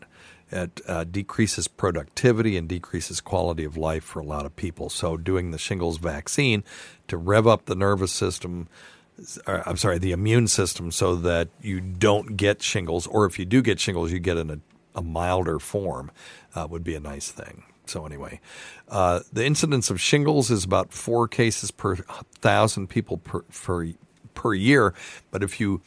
It 0.51 0.82
uh, 0.88 1.03
decreases 1.03 1.68
productivity 1.68 2.58
and 2.58 2.68
decreases 2.68 3.22
quality 3.22 3.63
of 3.63 3.77
life 3.77 4.03
for 4.03 4.20
a 4.20 4.25
lot 4.25 4.46
of 4.46 4.56
people. 4.56 4.89
So 4.89 5.18
doing 5.18 5.51
the 5.51 5.58
shingles 5.58 5.98
vaccine 5.98 6.63
to 7.08 7.18
rev 7.18 7.48
up 7.48 7.65
the 7.65 7.75
nervous 7.75 8.12
system. 8.12 8.68
Or, 9.46 9.68
I'm 9.68 9.77
sorry, 9.77 9.98
the 9.98 10.12
immune 10.12 10.48
system, 10.48 10.91
so 10.91 11.15
that 11.15 11.50
you 11.62 11.82
don't 11.82 12.38
get 12.38 12.62
shingles, 12.62 13.06
or 13.06 13.25
if 13.25 13.38
you 13.38 13.46
do 13.46 13.62
get 13.62 13.79
shingles, 13.79 14.12
you 14.12 14.20
get 14.20 14.38
in 14.38 14.50
a, 14.50 14.60
a 14.96 15.01
milder 15.01 15.60
form, 15.60 16.10
uh, 16.56 16.65
would 16.70 16.84
be 16.84 16.96
a 16.96 17.01
nice 17.01 17.29
thing. 17.29 17.63
So 17.86 18.06
anyway, 18.06 18.39
uh, 18.88 19.22
the 19.34 19.46
incidence 19.46 19.89
of 19.89 20.00
shingles 20.00 20.50
is 20.51 20.63
about 20.63 20.94
four 20.94 21.27
cases 21.27 21.72
per 21.72 21.98
thousand 22.39 22.88
people 22.88 23.18
per 23.18 23.41
per, 23.41 23.88
per 24.36 24.53
year. 24.53 24.94
But 25.32 25.44
if 25.44 25.60
you 25.60 25.82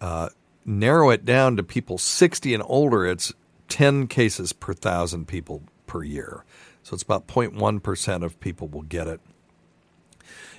uh, 0.00 0.28
narrow 0.64 1.10
it 1.10 1.24
down 1.24 1.56
to 1.56 1.62
people 1.62 1.98
60 1.98 2.54
and 2.54 2.62
older, 2.66 3.06
it's 3.06 3.32
10 3.70 4.06
cases 4.06 4.52
per 4.52 4.74
thousand 4.74 5.26
people 5.26 5.62
per 5.86 6.02
year. 6.02 6.44
So 6.82 6.94
it's 6.94 7.02
about 7.02 7.26
0.1 7.26 7.82
percent 7.82 8.22
of 8.22 8.38
people 8.40 8.68
will 8.68 8.82
get 8.82 9.06
it. 9.06 9.20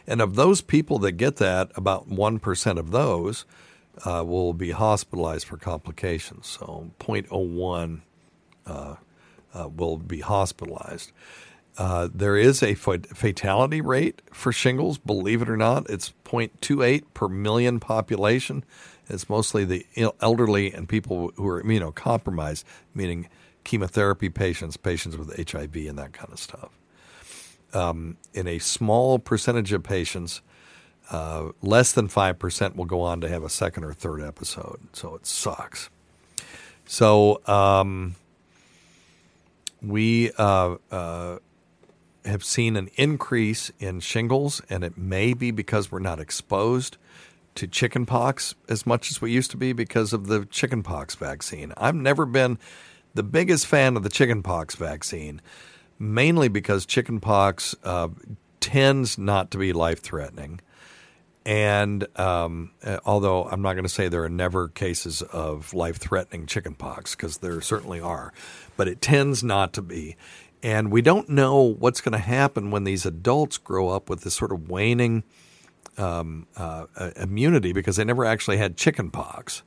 And 0.07 0.21
of 0.21 0.35
those 0.35 0.61
people 0.61 0.99
that 0.99 1.13
get 1.13 1.37
that, 1.37 1.71
about 1.75 2.09
1% 2.09 2.77
of 2.77 2.91
those 2.91 3.45
uh, 4.05 4.23
will 4.25 4.53
be 4.53 4.71
hospitalized 4.71 5.45
for 5.45 5.57
complications. 5.57 6.47
So 6.47 6.91
0.01 6.99 8.01
uh, 8.65 8.95
uh, 9.53 9.67
will 9.69 9.97
be 9.97 10.21
hospitalized. 10.21 11.11
Uh, 11.77 12.09
there 12.13 12.35
is 12.35 12.61
a 12.61 12.75
fatality 12.75 13.79
rate 13.79 14.21
for 14.31 14.51
shingles, 14.51 14.97
believe 14.97 15.41
it 15.41 15.49
or 15.49 15.55
not. 15.55 15.89
It's 15.89 16.13
0.28 16.25 17.03
per 17.13 17.27
million 17.29 17.79
population. 17.79 18.65
It's 19.11 19.29
mostly 19.29 19.65
the 19.65 19.85
elderly 20.21 20.73
and 20.73 20.87
people 20.87 21.31
who 21.35 21.47
are 21.47 21.61
immunocompromised, 21.61 22.63
meaning 22.93 23.29
chemotherapy 23.63 24.29
patients, 24.29 24.77
patients 24.77 25.17
with 25.17 25.51
HIV, 25.51 25.75
and 25.75 25.97
that 25.97 26.13
kind 26.13 26.31
of 26.31 26.39
stuff. 26.39 26.69
Um, 27.73 28.17
in 28.33 28.47
a 28.47 28.59
small 28.59 29.19
percentage 29.19 29.71
of 29.71 29.83
patients, 29.83 30.41
uh, 31.09 31.49
less 31.61 31.91
than 31.91 32.07
5% 32.07 32.75
will 32.75 32.85
go 32.85 33.01
on 33.01 33.21
to 33.21 33.29
have 33.29 33.43
a 33.43 33.49
second 33.49 33.83
or 33.83 33.93
third 33.93 34.21
episode. 34.21 34.79
So 34.93 35.15
it 35.15 35.25
sucks. 35.25 35.89
So, 36.85 37.41
um, 37.47 38.15
we 39.81 40.31
uh, 40.37 40.75
uh, 40.91 41.39
have 42.25 42.43
seen 42.43 42.75
an 42.75 42.89
increase 42.95 43.71
in 43.79 43.99
shingles, 43.99 44.61
and 44.69 44.83
it 44.83 44.97
may 44.97 45.33
be 45.33 45.51
because 45.51 45.91
we're 45.91 45.99
not 45.99 46.19
exposed 46.19 46.97
to 47.55 47.67
chickenpox 47.67 48.55
as 48.69 48.85
much 48.85 49.11
as 49.11 49.21
we 49.21 49.31
used 49.31 49.51
to 49.51 49.57
be 49.57 49.73
because 49.73 50.13
of 50.13 50.27
the 50.27 50.45
chickenpox 50.45 51.15
vaccine. 51.15 51.73
I've 51.77 51.95
never 51.95 52.25
been 52.25 52.57
the 53.13 53.23
biggest 53.23 53.67
fan 53.67 53.97
of 53.97 54.03
the 54.03 54.09
chickenpox 54.09 54.75
vaccine, 54.75 55.41
mainly 55.99 56.47
because 56.47 56.85
chickenpox 56.85 57.75
uh, 57.83 58.09
tends 58.59 59.17
not 59.17 59.51
to 59.51 59.57
be 59.57 59.73
life 59.73 60.01
threatening. 60.01 60.61
And 61.45 62.05
um, 62.19 62.71
uh, 62.83 62.99
although 63.03 63.45
I'm 63.45 63.61
not 63.61 63.73
going 63.73 63.83
to 63.83 63.89
say 63.89 64.07
there 64.07 64.23
are 64.23 64.29
never 64.29 64.67
cases 64.67 65.21
of 65.23 65.73
life 65.73 65.97
threatening 65.97 66.45
chickenpox, 66.45 67.15
because 67.15 67.39
there 67.39 67.59
certainly 67.61 67.99
are, 67.99 68.31
but 68.77 68.87
it 68.87 69.01
tends 69.01 69.43
not 69.43 69.73
to 69.73 69.81
be. 69.81 70.15
And 70.63 70.91
we 70.91 71.01
don't 71.01 71.27
know 71.27 71.63
what's 71.63 72.01
going 72.01 72.11
to 72.11 72.19
happen 72.19 72.69
when 72.69 72.83
these 72.83 73.05
adults 73.05 73.57
grow 73.57 73.89
up 73.89 74.09
with 74.09 74.21
this 74.21 74.35
sort 74.35 74.51
of 74.51 74.69
waning 74.69 75.23
um, 75.97 76.47
uh, 76.55 76.85
uh 76.95 77.11
immunity 77.17 77.73
because 77.73 77.95
they 77.95 78.03
never 78.03 78.25
actually 78.25 78.57
had 78.57 78.77
chickenpox. 78.77 79.63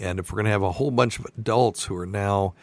And 0.00 0.18
if 0.18 0.32
we're 0.32 0.36
going 0.36 0.46
to 0.46 0.50
have 0.50 0.62
a 0.62 0.72
whole 0.72 0.90
bunch 0.90 1.18
of 1.18 1.26
adults 1.36 1.84
who 1.84 1.96
are 1.96 2.06
now 2.06 2.54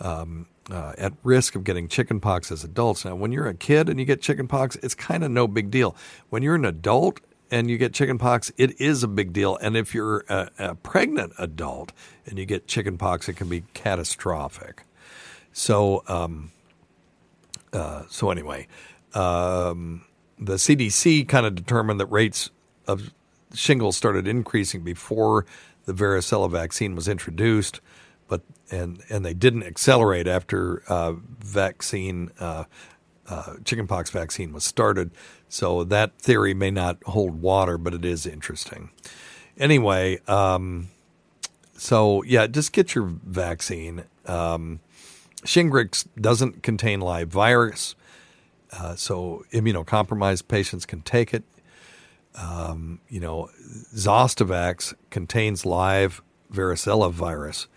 um, 0.00 0.46
uh, 0.70 0.92
at 0.96 1.12
risk 1.24 1.56
of 1.56 1.64
getting 1.64 1.88
chickenpox 1.88 2.52
as 2.52 2.62
adults, 2.62 3.04
now 3.04 3.16
when 3.16 3.32
you're 3.32 3.48
a 3.48 3.54
kid 3.54 3.88
and 3.88 3.98
you 3.98 4.06
get 4.06 4.22
chickenpox, 4.22 4.76
it's 4.76 4.94
kind 4.94 5.24
of 5.24 5.30
no 5.30 5.48
big 5.48 5.70
deal. 5.70 5.96
When 6.30 6.42
you're 6.42 6.54
an 6.54 6.64
adult 6.64 7.20
and 7.50 7.68
you 7.68 7.78
get 7.78 7.92
chickenpox, 7.92 8.52
it 8.56 8.80
is 8.80 9.02
a 9.02 9.08
big 9.08 9.32
deal. 9.32 9.56
And 9.56 9.76
if 9.76 9.92
you're 9.92 10.24
a, 10.28 10.50
a 10.58 10.74
pregnant 10.76 11.32
adult 11.36 11.92
and 12.26 12.38
you 12.38 12.46
get 12.46 12.68
chickenpox, 12.68 13.28
it 13.28 13.34
can 13.34 13.48
be 13.48 13.64
catastrophic. 13.74 14.84
So, 15.52 16.04
um, 16.06 16.52
uh, 17.72 18.04
so 18.08 18.30
anyway, 18.30 18.68
um, 19.14 20.04
the 20.38 20.54
CDC 20.54 21.28
kind 21.28 21.46
of 21.46 21.54
determined 21.54 22.00
that 22.00 22.06
rates 22.06 22.50
of 22.86 23.12
shingles 23.54 23.96
started 23.96 24.26
increasing 24.26 24.82
before 24.82 25.46
the 25.86 25.92
varicella 25.92 26.50
vaccine 26.50 26.94
was 26.94 27.08
introduced, 27.08 27.80
but 28.28 28.42
and 28.70 29.02
and 29.08 29.24
they 29.24 29.34
didn't 29.34 29.64
accelerate 29.64 30.26
after 30.26 30.82
uh, 30.88 31.12
vaccine 31.38 32.30
uh, 32.40 32.64
uh, 33.28 33.54
chickenpox 33.64 34.10
vaccine 34.10 34.52
was 34.52 34.64
started. 34.64 35.10
So 35.48 35.84
that 35.84 36.18
theory 36.18 36.54
may 36.54 36.70
not 36.70 37.02
hold 37.04 37.40
water, 37.40 37.78
but 37.78 37.94
it 37.94 38.04
is 38.04 38.26
interesting. 38.26 38.90
Anyway, 39.56 40.18
um, 40.26 40.88
so 41.76 42.22
yeah, 42.24 42.46
just 42.46 42.72
get 42.72 42.94
your 42.94 43.06
vaccine. 43.06 44.04
Um, 44.26 44.80
Shingrix 45.44 46.06
doesn't 46.18 46.62
contain 46.62 47.00
live 47.00 47.28
virus, 47.28 47.94
uh, 48.78 48.96
so 48.96 49.44
immunocompromised 49.52 50.48
patients 50.48 50.86
can 50.86 51.02
take 51.02 51.32
it. 51.34 51.44
Um, 52.34 53.00
you 53.08 53.20
know, 53.20 53.50
Zostavax 53.94 54.94
contains 55.10 55.64
live 55.64 56.22
varicella 56.52 57.10
virus, 57.10 57.68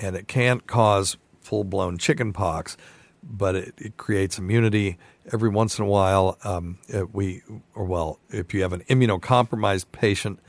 and 0.00 0.16
it 0.16 0.26
can't 0.26 0.66
cause 0.66 1.16
full 1.40 1.64
blown 1.64 1.98
chicken 1.98 2.32
pox, 2.32 2.76
but 3.22 3.54
it, 3.54 3.74
it, 3.78 3.96
creates 3.96 4.38
immunity. 4.38 4.98
Every 5.32 5.48
once 5.48 5.78
in 5.78 5.84
a 5.84 5.88
while, 5.88 6.38
um, 6.42 6.78
we, 7.12 7.42
or 7.74 7.84
well, 7.84 8.18
if 8.30 8.52
you 8.52 8.62
have 8.62 8.72
an 8.72 8.82
immunocompromised 8.88 9.86
patient, 9.92 10.40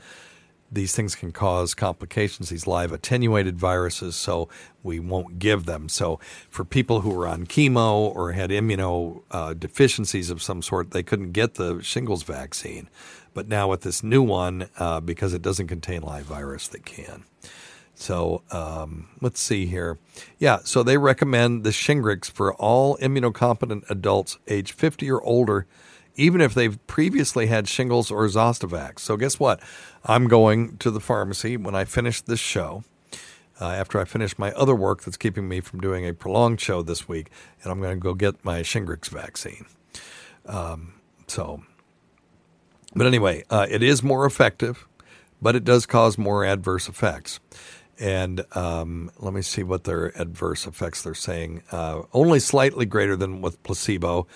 these 0.70 0.94
things 0.94 1.14
can 1.14 1.32
cause 1.32 1.74
complications, 1.74 2.48
these 2.48 2.66
live 2.66 2.92
attenuated 2.92 3.58
viruses, 3.58 4.16
so 4.16 4.48
we 4.82 4.98
won't 4.98 5.38
give 5.38 5.66
them. 5.66 5.88
So, 5.88 6.18
for 6.48 6.64
people 6.64 7.00
who 7.00 7.10
were 7.10 7.26
on 7.26 7.46
chemo 7.46 8.14
or 8.14 8.32
had 8.32 8.50
immunodeficiencies 8.50 10.30
uh, 10.30 10.32
of 10.32 10.42
some 10.42 10.62
sort, 10.62 10.90
they 10.90 11.02
couldn't 11.02 11.32
get 11.32 11.54
the 11.54 11.80
shingles 11.82 12.22
vaccine. 12.22 12.88
But 13.34 13.48
now, 13.48 13.68
with 13.68 13.82
this 13.82 14.02
new 14.02 14.22
one, 14.22 14.68
uh, 14.78 15.00
because 15.00 15.34
it 15.34 15.42
doesn't 15.42 15.68
contain 15.68 16.02
live 16.02 16.24
virus, 16.24 16.68
they 16.68 16.78
can. 16.78 17.24
So 17.96 18.42
um, 18.50 19.08
let's 19.20 19.40
see 19.40 19.66
here. 19.66 19.98
Yeah, 20.38 20.58
so 20.64 20.82
they 20.82 20.98
recommend 20.98 21.64
the 21.64 21.70
Shingrix 21.70 22.30
for 22.30 22.54
all 22.54 22.96
immunocompetent 22.98 23.88
adults 23.90 24.38
age 24.46 24.72
50 24.72 25.10
or 25.10 25.22
older, 25.22 25.66
even 26.16 26.40
if 26.40 26.54
they've 26.54 26.84
previously 26.86 27.46
had 27.46 27.68
shingles 27.68 28.10
or 28.10 28.26
Zostavax. 28.26 29.00
So 29.00 29.16
guess 29.16 29.38
what? 29.38 29.60
I'm 30.04 30.28
going 30.28 30.76
to 30.78 30.90
the 30.90 31.00
pharmacy 31.00 31.56
when 31.56 31.74
I 31.74 31.84
finish 31.84 32.20
this 32.20 32.40
show. 32.40 32.84
Uh, 33.58 33.70
after 33.70 33.98
I 33.98 34.04
finish 34.04 34.38
my 34.38 34.52
other 34.52 34.74
work 34.74 35.02
that's 35.02 35.16
keeping 35.16 35.48
me 35.48 35.60
from 35.60 35.80
doing 35.80 36.06
a 36.06 36.12
prolonged 36.12 36.60
show 36.60 36.82
this 36.82 37.08
week, 37.08 37.30
and 37.62 37.72
I'm 37.72 37.80
going 37.80 37.96
to 37.96 38.02
go 38.02 38.12
get 38.12 38.44
my 38.44 38.60
Shingrix 38.60 39.08
vaccine. 39.08 39.64
Um, 40.44 40.92
so, 41.26 41.62
but 42.94 43.06
anyway, 43.06 43.44
uh, 43.48 43.66
it 43.70 43.82
is 43.82 44.02
more 44.02 44.26
effective, 44.26 44.86
but 45.40 45.56
it 45.56 45.64
does 45.64 45.86
cause 45.86 46.18
more 46.18 46.44
adverse 46.44 46.86
effects. 46.86 47.40
And 47.98 48.44
um, 48.54 49.10
let 49.18 49.32
me 49.32 49.40
see 49.40 49.62
what 49.62 49.84
their 49.84 50.08
adverse 50.20 50.66
effects 50.66 51.02
they're 51.02 51.14
saying. 51.14 51.62
Uh, 51.72 52.02
only 52.12 52.40
slightly 52.40 52.84
greater 52.84 53.16
than 53.16 53.40
with 53.40 53.62
placebo. 53.62 54.26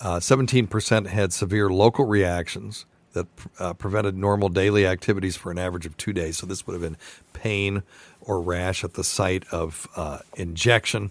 Uh, 0.00 0.18
17% 0.18 1.06
had 1.06 1.32
severe 1.32 1.70
local 1.70 2.04
reactions 2.04 2.84
that 3.16 3.26
uh, 3.58 3.72
prevented 3.72 4.16
normal 4.16 4.50
daily 4.50 4.86
activities 4.86 5.36
for 5.36 5.50
an 5.50 5.58
average 5.58 5.86
of 5.86 5.96
two 5.96 6.12
days. 6.12 6.36
So 6.36 6.46
this 6.46 6.66
would 6.66 6.74
have 6.74 6.82
been 6.82 6.98
pain 7.32 7.82
or 8.20 8.40
rash 8.42 8.84
at 8.84 8.92
the 8.94 9.02
site 9.02 9.44
of 9.50 9.88
uh, 9.96 10.18
injection. 10.36 11.10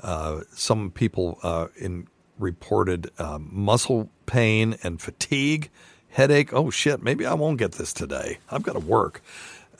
Uh, 0.00 0.42
some 0.54 0.90
people 0.90 1.38
uh, 1.42 1.66
in 1.76 2.06
reported 2.38 3.10
um, 3.18 3.48
muscle 3.52 4.08
pain 4.26 4.76
and 4.84 5.00
fatigue, 5.00 5.68
headache. 6.10 6.52
Oh 6.52 6.70
shit, 6.70 7.02
maybe 7.02 7.26
I 7.26 7.34
won't 7.34 7.58
get 7.58 7.72
this 7.72 7.92
today. 7.92 8.38
I've 8.48 8.62
got 8.62 8.74
to 8.74 8.80
work. 8.80 9.20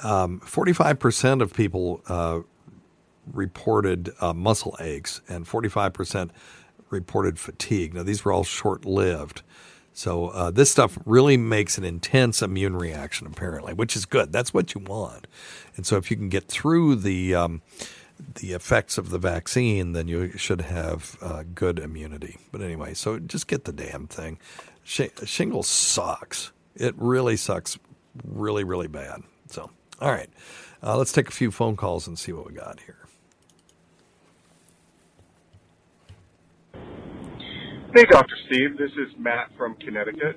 Um, 0.03 0.41
45% 0.45 1.43
of 1.43 1.55
people 1.55 2.03
uh, 2.09 2.41
reported 3.33 4.11
muscle 4.35 4.77
aches, 4.81 5.21
and 5.29 5.47
45% 5.47 6.31
reported 6.93 7.39
fatigue. 7.39 7.95
Now, 7.95 8.03
these 8.03 8.25
were 8.25 8.33
all 8.33 8.45
short 8.45 8.85
lived. 8.85 9.43
So, 9.95 10.29
uh, 10.29 10.51
this 10.51 10.71
stuff 10.71 10.99
really 11.05 11.37
makes 11.37 11.77
an 11.77 11.85
intense 11.85 12.41
immune 12.41 12.77
reaction, 12.77 13.27
apparently, 13.27 13.75
which 13.75 13.97
is 13.97 14.07
good. 14.07 14.33
That's 14.33 14.55
what 14.55 14.75
you 14.75 14.81
want. 14.81 15.27
And 15.77 15.85
so, 15.85 15.97
if 15.97 16.11
you 16.11 16.17
can 16.17 16.29
get 16.29 16.49
through 16.49 16.97
the 16.97 17.35
um, 17.35 17.63
the 18.37 18.53
effects 18.53 18.97
of 18.99 19.11
the 19.11 19.19
vaccine, 19.19 19.93
then 19.93 20.09
you 20.09 20.37
should 20.39 20.63
have 20.63 21.17
uh, 21.21 21.43
good 21.55 21.79
immunity. 21.79 22.39
But 22.53 22.63
anyway, 22.63 22.95
so 22.95 23.19
just 23.19 23.49
get 23.49 23.65
the 23.65 23.73
damn 23.73 24.07
thing. 24.07 24.39
Sh- 24.85 25.11
shingles 25.25 25.67
sucks. 25.69 26.53
It 26.77 26.95
really 26.97 27.37
sucks, 27.37 27.79
really, 28.25 28.65
really 28.65 28.89
bad. 28.89 29.23
So. 29.49 29.71
All 30.03 30.11
right. 30.11 30.29
Uh, 30.83 30.97
let's 30.97 31.13
take 31.13 31.29
a 31.29 31.33
few 31.33 31.53
phone 31.53 31.77
calls 31.77 32.09
and 32.09 32.19
see 32.19 32.33
what 32.33 32.45
we 32.45 32.53
got 32.53 32.81
here. 32.81 33.02
Hey, 37.95 38.07
Dr. 38.07 38.35
Steve. 38.47 38.79
This 38.79 38.91
is 38.93 39.13
Matt 39.19 39.51
from 39.59 39.75
Connecticut. 39.75 40.37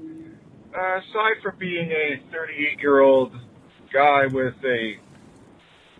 Uh, 0.77 0.97
aside 0.97 1.41
from 1.41 1.57
being 1.57 1.89
a 1.89 2.19
38 2.29 2.81
year 2.81 2.99
old 2.99 3.31
guy 3.93 4.25
with 4.25 4.55
a 4.65 4.95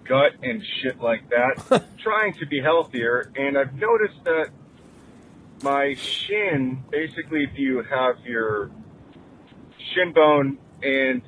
gut 0.06 0.34
and 0.44 0.62
shit 0.82 1.00
like 1.00 1.22
that, 1.30 1.88
trying 2.04 2.34
to 2.40 2.46
be 2.46 2.60
healthier, 2.60 3.32
and 3.38 3.58
I've 3.58 3.74
noticed 3.74 4.22
that 4.26 4.48
my 5.64 5.96
shin, 5.96 6.84
basically, 6.92 7.46
if 7.50 7.58
you 7.58 7.84
have 7.90 8.16
your 8.26 8.70
shin 9.94 10.12
bone 10.12 10.58
and 10.84 11.22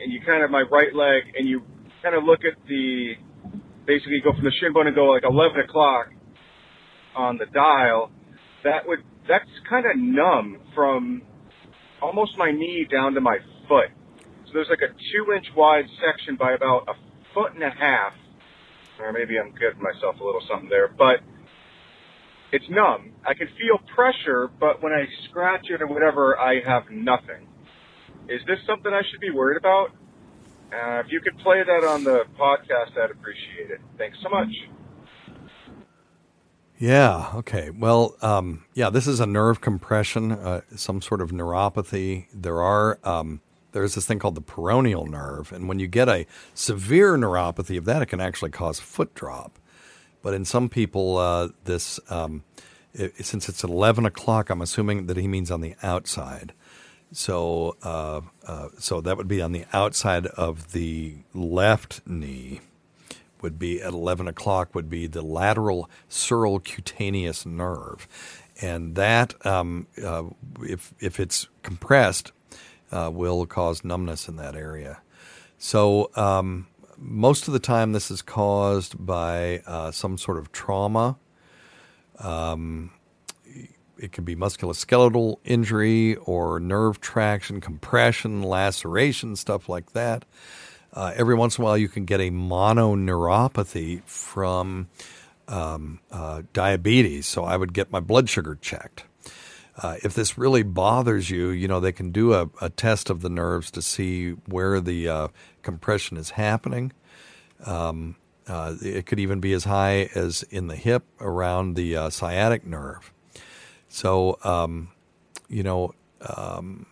and 0.00 0.12
you 0.12 0.20
kind 0.26 0.42
of 0.42 0.50
my 0.50 0.62
right 0.62 0.92
leg, 0.92 1.34
and 1.38 1.48
you 1.48 1.62
kind 2.02 2.16
of 2.16 2.24
look 2.24 2.40
at 2.44 2.58
the 2.66 3.12
basically 3.86 4.20
go 4.24 4.32
from 4.32 4.42
the 4.42 4.52
shin 4.60 4.72
bone 4.72 4.88
and 4.88 4.96
go 4.96 5.04
like 5.04 5.22
11 5.22 5.60
o'clock 5.60 6.08
on 7.14 7.38
the 7.38 7.46
dial. 7.46 8.10
That 8.64 8.88
would 8.88 9.04
that's 9.28 9.48
kind 9.68 9.86
of 9.86 9.96
numb 9.96 10.60
from 10.74 11.22
almost 12.00 12.32
my 12.36 12.50
knee 12.50 12.86
down 12.90 13.14
to 13.14 13.20
my 13.20 13.38
foot. 13.68 13.90
So 14.46 14.52
there's 14.54 14.68
like 14.68 14.82
a 14.82 14.92
two 14.92 15.32
inch 15.32 15.46
wide 15.56 15.86
section 16.00 16.36
by 16.36 16.52
about 16.52 16.88
a 16.88 16.94
foot 17.34 17.54
and 17.54 17.62
a 17.62 17.70
half, 17.70 18.12
or 19.00 19.12
maybe 19.12 19.38
I'm 19.38 19.52
giving 19.52 19.82
myself 19.82 20.16
a 20.20 20.24
little 20.24 20.42
something 20.50 20.68
there, 20.68 20.88
but 20.88 21.20
it's 22.52 22.66
numb. 22.68 23.12
I 23.24 23.32
can 23.34 23.48
feel 23.56 23.80
pressure, 23.94 24.50
but 24.60 24.82
when 24.82 24.92
I 24.92 25.06
scratch 25.30 25.66
it 25.70 25.80
or 25.80 25.86
whatever, 25.86 26.38
I 26.38 26.60
have 26.66 26.84
nothing. 26.90 27.48
Is 28.28 28.40
this 28.46 28.58
something 28.66 28.92
I 28.92 29.00
should 29.10 29.20
be 29.20 29.30
worried 29.30 29.56
about? 29.56 29.88
Uh, 30.72 31.00
if 31.00 31.06
you 31.10 31.20
could 31.20 31.36
play 31.38 31.62
that 31.64 31.86
on 31.86 32.04
the 32.04 32.24
podcast, 32.38 32.96
I'd 32.96 33.10
appreciate 33.10 33.70
it. 33.70 33.80
Thanks 33.98 34.18
so 34.22 34.28
much. 34.28 34.48
Yeah. 36.82 37.30
Okay. 37.36 37.70
Well, 37.70 38.16
um, 38.22 38.64
yeah, 38.74 38.90
this 38.90 39.06
is 39.06 39.20
a 39.20 39.26
nerve 39.26 39.60
compression, 39.60 40.32
uh, 40.32 40.62
some 40.74 41.00
sort 41.00 41.20
of 41.20 41.30
neuropathy. 41.30 42.26
There 42.34 42.60
are 42.60 42.98
um, 43.04 43.40
there's 43.70 43.94
this 43.94 44.04
thing 44.04 44.18
called 44.18 44.34
the 44.34 44.42
peroneal 44.42 45.08
nerve, 45.08 45.52
and 45.52 45.68
when 45.68 45.78
you 45.78 45.86
get 45.86 46.08
a 46.08 46.26
severe 46.54 47.16
neuropathy 47.16 47.78
of 47.78 47.84
that, 47.84 48.02
it 48.02 48.06
can 48.06 48.20
actually 48.20 48.50
cause 48.50 48.80
foot 48.80 49.14
drop. 49.14 49.60
But 50.22 50.34
in 50.34 50.44
some 50.44 50.68
people, 50.68 51.18
uh, 51.18 51.50
this 51.62 52.00
um, 52.10 52.42
it, 52.92 53.24
since 53.24 53.48
it's 53.48 53.62
11 53.62 54.04
o'clock, 54.04 54.50
I'm 54.50 54.60
assuming 54.60 55.06
that 55.06 55.16
he 55.16 55.28
means 55.28 55.52
on 55.52 55.60
the 55.60 55.76
outside. 55.84 56.52
So, 57.12 57.76
uh, 57.84 58.22
uh, 58.44 58.70
so 58.80 59.00
that 59.02 59.16
would 59.16 59.28
be 59.28 59.40
on 59.40 59.52
the 59.52 59.66
outside 59.72 60.26
of 60.26 60.72
the 60.72 61.18
left 61.32 62.00
knee. 62.08 62.60
Would 63.42 63.58
be 63.58 63.82
at 63.82 63.92
11 63.92 64.28
o'clock. 64.28 64.74
Would 64.74 64.88
be 64.88 65.06
the 65.06 65.22
lateral 65.22 65.90
sural 66.08 66.62
cutaneous 66.62 67.44
nerve, 67.44 68.08
and 68.60 68.94
that, 68.94 69.44
um, 69.44 69.86
uh, 70.02 70.24
if 70.62 70.94
if 71.00 71.20
it's 71.20 71.48
compressed, 71.62 72.32
uh, 72.90 73.10
will 73.12 73.46
cause 73.46 73.84
numbness 73.84 74.28
in 74.28 74.36
that 74.36 74.54
area. 74.54 75.00
So, 75.58 76.10
um, 76.16 76.66
most 76.98 77.46
of 77.48 77.52
the 77.52 77.60
time, 77.60 77.92
this 77.92 78.10
is 78.10 78.22
caused 78.22 79.04
by 79.04 79.62
uh, 79.66 79.90
some 79.90 80.18
sort 80.18 80.38
of 80.38 80.52
trauma. 80.52 81.16
Um, 82.18 82.92
it 83.98 84.12
can 84.12 84.24
be 84.24 84.34
musculoskeletal 84.34 85.36
injury 85.44 86.16
or 86.16 86.58
nerve 86.58 87.00
traction, 87.00 87.60
compression, 87.60 88.42
laceration, 88.42 89.36
stuff 89.36 89.68
like 89.68 89.92
that. 89.92 90.24
Uh, 90.92 91.12
every 91.16 91.34
once 91.34 91.58
in 91.58 91.62
a 91.62 91.64
while, 91.64 91.78
you 91.78 91.88
can 91.88 92.04
get 92.04 92.20
a 92.20 92.30
mononeuropathy 92.30 94.02
from 94.04 94.88
um, 95.48 96.00
uh, 96.10 96.42
diabetes. 96.52 97.26
So 97.26 97.44
I 97.44 97.56
would 97.56 97.72
get 97.72 97.90
my 97.90 98.00
blood 98.00 98.28
sugar 98.28 98.58
checked. 98.60 99.04
Uh, 99.76 99.96
if 100.02 100.12
this 100.14 100.36
really 100.36 100.62
bothers 100.62 101.30
you, 101.30 101.48
you 101.48 101.66
know, 101.66 101.80
they 101.80 101.92
can 101.92 102.12
do 102.12 102.34
a, 102.34 102.50
a 102.60 102.68
test 102.68 103.08
of 103.08 103.22
the 103.22 103.30
nerves 103.30 103.70
to 103.70 103.80
see 103.80 104.32
where 104.46 104.80
the 104.80 105.08
uh, 105.08 105.28
compression 105.62 106.18
is 106.18 106.30
happening. 106.30 106.92
Um, 107.64 108.16
uh, 108.46 108.74
it 108.82 109.06
could 109.06 109.18
even 109.18 109.40
be 109.40 109.52
as 109.54 109.64
high 109.64 110.10
as 110.14 110.42
in 110.50 110.66
the 110.66 110.76
hip 110.76 111.04
around 111.20 111.74
the 111.74 111.96
uh, 111.96 112.10
sciatic 112.10 112.66
nerve. 112.66 113.12
So, 113.88 114.38
um, 114.44 114.90
you 115.48 115.62
know, 115.62 115.94
um, 116.20 116.86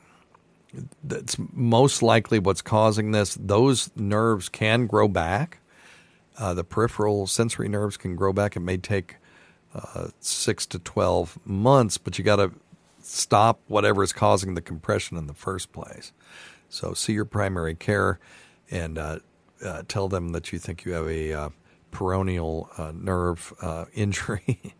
that's 1.02 1.37
most 1.52 2.02
likely 2.02 2.38
what's 2.38 2.62
causing 2.62 3.12
this. 3.12 3.37
Those 3.40 3.90
nerves 3.96 4.48
can 4.48 4.87
grow 4.87 5.09
back. 5.09 5.59
Uh, 6.38 6.54
the 6.54 6.64
peripheral 6.64 7.26
sensory 7.26 7.68
nerves 7.68 7.96
can 7.96 8.16
grow 8.16 8.33
back. 8.33 8.56
It 8.56 8.61
may 8.61 8.76
take 8.76 9.16
uh, 9.74 10.09
six 10.20 10.66
to 10.66 10.78
12 10.78 11.38
months, 11.44 11.98
but 11.98 12.18
you 12.18 12.24
got 12.24 12.37
to 12.37 12.52
stop 13.02 13.61
whatever 13.68 14.02
is 14.02 14.12
causing 14.12 14.54
the 14.54 14.62
compression 14.62 15.16
in 15.16 15.26
the 15.26 15.35
first 15.35 15.72
place. 15.72 16.12
So, 16.68 16.94
see 16.94 17.12
your 17.12 17.24
primary 17.24 17.74
care 17.74 18.20
and 18.70 18.96
uh, 18.96 19.18
uh 19.64 19.83
tell 19.88 20.09
them 20.09 20.30
that 20.30 20.52
you 20.52 20.59
think 20.59 20.85
you 20.85 20.92
have 20.92 21.09
a 21.09 21.33
uh, 21.33 21.48
peroneal 21.90 22.68
uh, 22.78 22.92
nerve 22.94 23.52
injury 23.94 24.74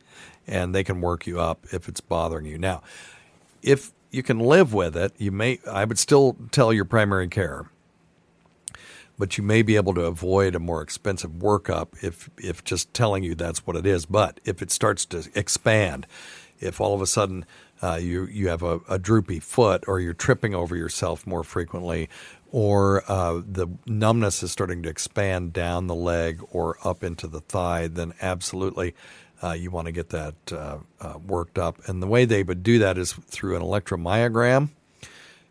and 0.47 0.75
they 0.75 0.85
can 0.85 1.01
work 1.01 1.27
you 1.27 1.41
up 1.41 1.67
if 1.73 1.89
it's 1.89 2.01
bothering 2.01 2.47
you. 2.47 2.59
Now, 2.59 2.83
if 3.63 3.93
you 4.11 4.23
can 4.23 4.39
live 4.39 4.73
with 4.73 4.97
it, 4.97 5.13
you 5.19 5.33
may 5.33 5.59
I 5.71 5.85
would 5.85 5.99
still 5.99 6.37
tell 6.51 6.73
your 6.73 6.85
primary 6.85 7.29
care 7.29 7.71
but 9.21 9.37
you 9.37 9.45
may 9.45 9.61
be 9.61 9.77
able 9.77 9.93
to 9.93 10.01
avoid 10.07 10.55
a 10.55 10.59
more 10.59 10.81
expensive 10.81 11.33
workup 11.33 11.89
if 12.03 12.31
if 12.39 12.65
just 12.65 12.93
telling 12.95 13.23
you 13.23 13.35
that's 13.35 13.67
what 13.67 13.77
it 13.77 13.85
is. 13.85 14.07
But 14.07 14.41
if 14.47 14.63
it 14.63 14.71
starts 14.71 15.05
to 15.07 15.29
expand, 15.35 16.07
if 16.59 16.81
all 16.81 16.95
of 16.95 17.03
a 17.03 17.07
sudden 17.07 17.45
uh, 17.83 17.97
you 17.97 18.25
you 18.25 18.49
have 18.49 18.63
a, 18.63 18.81
a, 18.89 18.99
droopy 18.99 19.39
foot 19.39 19.85
or 19.87 20.01
you're 20.01 20.15
tripping 20.15 20.55
over 20.55 20.75
yourself 20.75 21.27
more 21.27 21.45
frequently, 21.45 22.09
or 22.51 23.05
uh, 23.09 23.43
the 23.47 23.69
numbness 23.87 24.43
is 24.43 24.53
starting 24.53 24.83
to 24.85 24.89
expand 24.89 25.53
down 25.53 25.87
the 25.87 25.95
leg 25.95 26.43
or 26.51 26.79
up 26.83 27.05
into 27.05 27.27
the 27.27 27.41
thigh, 27.41 27.89
then 27.89 28.15
absolutely. 28.23 28.95
Uh, 29.43 29.53
you 29.53 29.71
want 29.71 29.87
to 29.87 29.93
get 29.93 30.11
that 30.11 30.35
uh, 30.53 30.79
uh, 31.01 31.19
worked 31.27 31.59
up. 31.59 31.81
And 31.89 32.03
the 32.03 32.07
way 32.07 32.25
they 32.25 32.43
would 32.43 32.63
do 32.63 32.79
that 32.81 32.99
is 32.99 33.13
through 33.13 33.57
an 33.57 33.63
electromyogram 33.63 34.71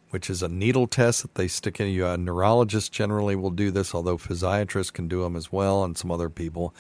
which 0.10 0.30
is 0.30 0.42
a 0.42 0.50
needle 0.50 0.88
test 0.88 1.22
that 1.22 1.36
they 1.36 1.48
stick 1.48 1.80
in 1.80 1.88
you. 1.88 2.06
A 2.06 2.18
neurologist 2.18 2.92
generally 2.92 3.36
will 3.36 3.52
do 3.52 3.72
this, 3.72 3.94
although 3.94 4.18
physiatrists 4.18 4.92
can 4.92 5.08
do 5.08 5.22
them 5.22 5.36
as 5.36 5.52
well, 5.52 5.84
and 5.84 5.98
some 5.98 6.12
other 6.12 6.30
people. 6.30 6.74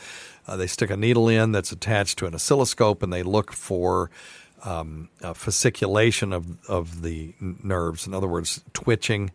Uh, 0.48 0.58
they 0.58 0.67
stick 0.67 0.89
a 0.89 0.98
needle 0.98 1.30
in 1.30 1.52
that's 1.52 1.72
attached 1.72 2.17
to 2.19 2.26
an 2.26 2.34
oscilloscope, 2.34 3.04
and 3.04 3.13
they 3.13 3.24
look 3.24 3.52
for 3.52 4.10
um, 4.63 5.10
fasciculation 5.22 6.34
of 6.34 6.58
of 6.67 7.02
the 7.02 7.34
nerves. 7.39 8.08
In 8.08 8.13
other 8.13 8.28
words, 8.28 8.62
twitching 8.74 9.32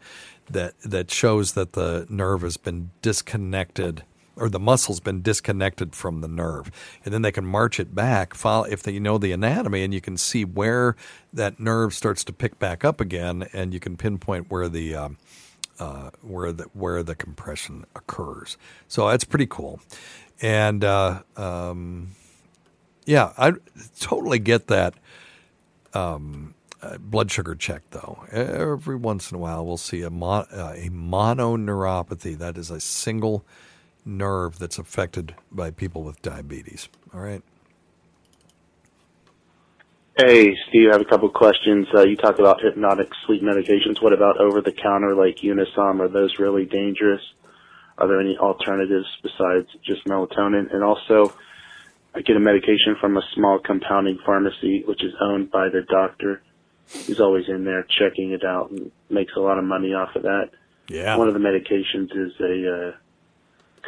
that 0.50 0.74
that 0.84 1.10
shows 1.10 1.52
that 1.52 1.72
the 1.72 2.06
nerve 2.10 2.42
has 2.42 2.56
been 2.56 2.90
disconnected 3.00 4.02
or 4.37 4.49
the 4.49 4.59
muscle's 4.59 5.01
been 5.01 5.23
disconnected 5.23 5.94
from 5.94 6.20
the 6.20 6.29
nerve. 6.29 6.70
And 7.05 7.12
then 7.14 7.23
they 7.23 7.33
can 7.33 7.47
march 7.47 7.79
it 7.79 7.94
back 7.94 8.35
if 8.44 8.83
they 8.83 8.99
know 8.99 9.18
the 9.18 9.33
anatomy 9.33 9.85
and 9.85 9.94
you 9.94 10.01
can 10.01 10.16
see 10.16 10.44
where 10.44 10.97
that 11.33 11.61
nerve 11.61 11.94
starts 11.94 12.25
to 12.25 12.33
pick 12.33 12.59
back 12.59 12.85
up 12.85 13.01
again 13.01 13.49
and 13.53 13.73
you 13.73 13.81
can 13.81 13.97
pinpoint 13.97 14.51
where 14.51 14.68
the 14.68 14.94
um, 14.94 15.18
uh, 15.79 16.11
where 16.23 16.53
the 16.53 16.64
where 16.73 17.03
the 17.03 17.14
compression 17.14 17.85
occurs. 17.94 18.57
So 18.88 19.09
that's 19.09 19.25
pretty 19.25 19.47
cool. 19.47 19.81
And 20.40 20.85
uh, 20.85 21.23
um, 21.37 22.11
yeah, 23.07 23.33
I 23.37 23.53
totally 24.01 24.38
get 24.38 24.68
that 24.68 24.94
um, 25.92 26.55
uh, 26.83 26.99
blood 26.99 27.31
sugar 27.31 27.55
check 27.55 27.83
though. 27.90 28.25
Every 28.31 28.97
once 28.97 29.31
in 29.31 29.37
a 29.37 29.38
while, 29.38 29.64
we'll 29.64 29.77
see 29.77 30.03
a, 30.03 30.11
mon- 30.11 30.47
uh, 30.53 30.75
a 30.77 30.90
mononeuropathy. 30.90 32.38
That 32.38 32.59
is 32.59 32.70
a 32.70 32.81
single 32.81 33.44
nerve 34.04 34.58
that's 34.58 34.78
affected 34.78 35.34
by 35.50 35.70
people 35.70 36.02
with 36.02 36.20
diabetes. 36.22 36.88
All 37.12 37.20
right. 37.20 37.42
Hey, 40.16 40.54
Steve, 40.68 40.90
I 40.90 40.92
have 40.92 41.00
a 41.00 41.06
couple 41.06 41.26
of 41.26 41.34
questions. 41.34 41.88
Uh, 41.92 42.02
you 42.02 42.14
talk 42.14 42.38
about 42.38 42.62
hypnotic 42.62 43.08
sleep 43.26 43.42
medications. 43.42 44.00
What 44.00 44.12
about 44.12 44.40
over 44.40 44.60
the 44.60 44.70
counter 44.70 45.14
like 45.14 45.38
Unisom? 45.38 45.98
Are 45.98 46.08
those 46.08 46.38
really 46.38 46.66
dangerous? 46.66 47.20
Are 47.98 48.06
there 48.06 48.20
any 48.20 48.38
alternatives 48.38 49.06
besides 49.22 49.66
just 49.84 50.04
melatonin? 50.04 50.72
And 50.72 50.84
also, 50.84 51.34
I 52.14 52.20
get 52.20 52.36
a 52.36 52.40
medication 52.40 52.94
from 53.00 53.16
a 53.16 53.22
small 53.34 53.58
compounding 53.58 54.20
pharmacy, 54.24 54.84
which 54.86 55.02
is 55.02 55.12
owned 55.20 55.50
by 55.50 55.68
the 55.68 55.82
doctor. 55.82 56.42
He's 56.86 57.18
always 57.18 57.48
in 57.48 57.64
there 57.64 57.84
checking 57.98 58.30
it 58.30 58.44
out 58.44 58.70
and 58.70 58.92
makes 59.10 59.32
a 59.36 59.40
lot 59.40 59.58
of 59.58 59.64
money 59.64 59.94
off 59.94 60.14
of 60.14 60.22
that. 60.22 60.50
Yeah. 60.88 61.16
One 61.16 61.26
of 61.26 61.34
the 61.34 61.40
medications 61.40 62.10
is 62.14 62.32
a 62.40 62.90
uh, 62.90 62.92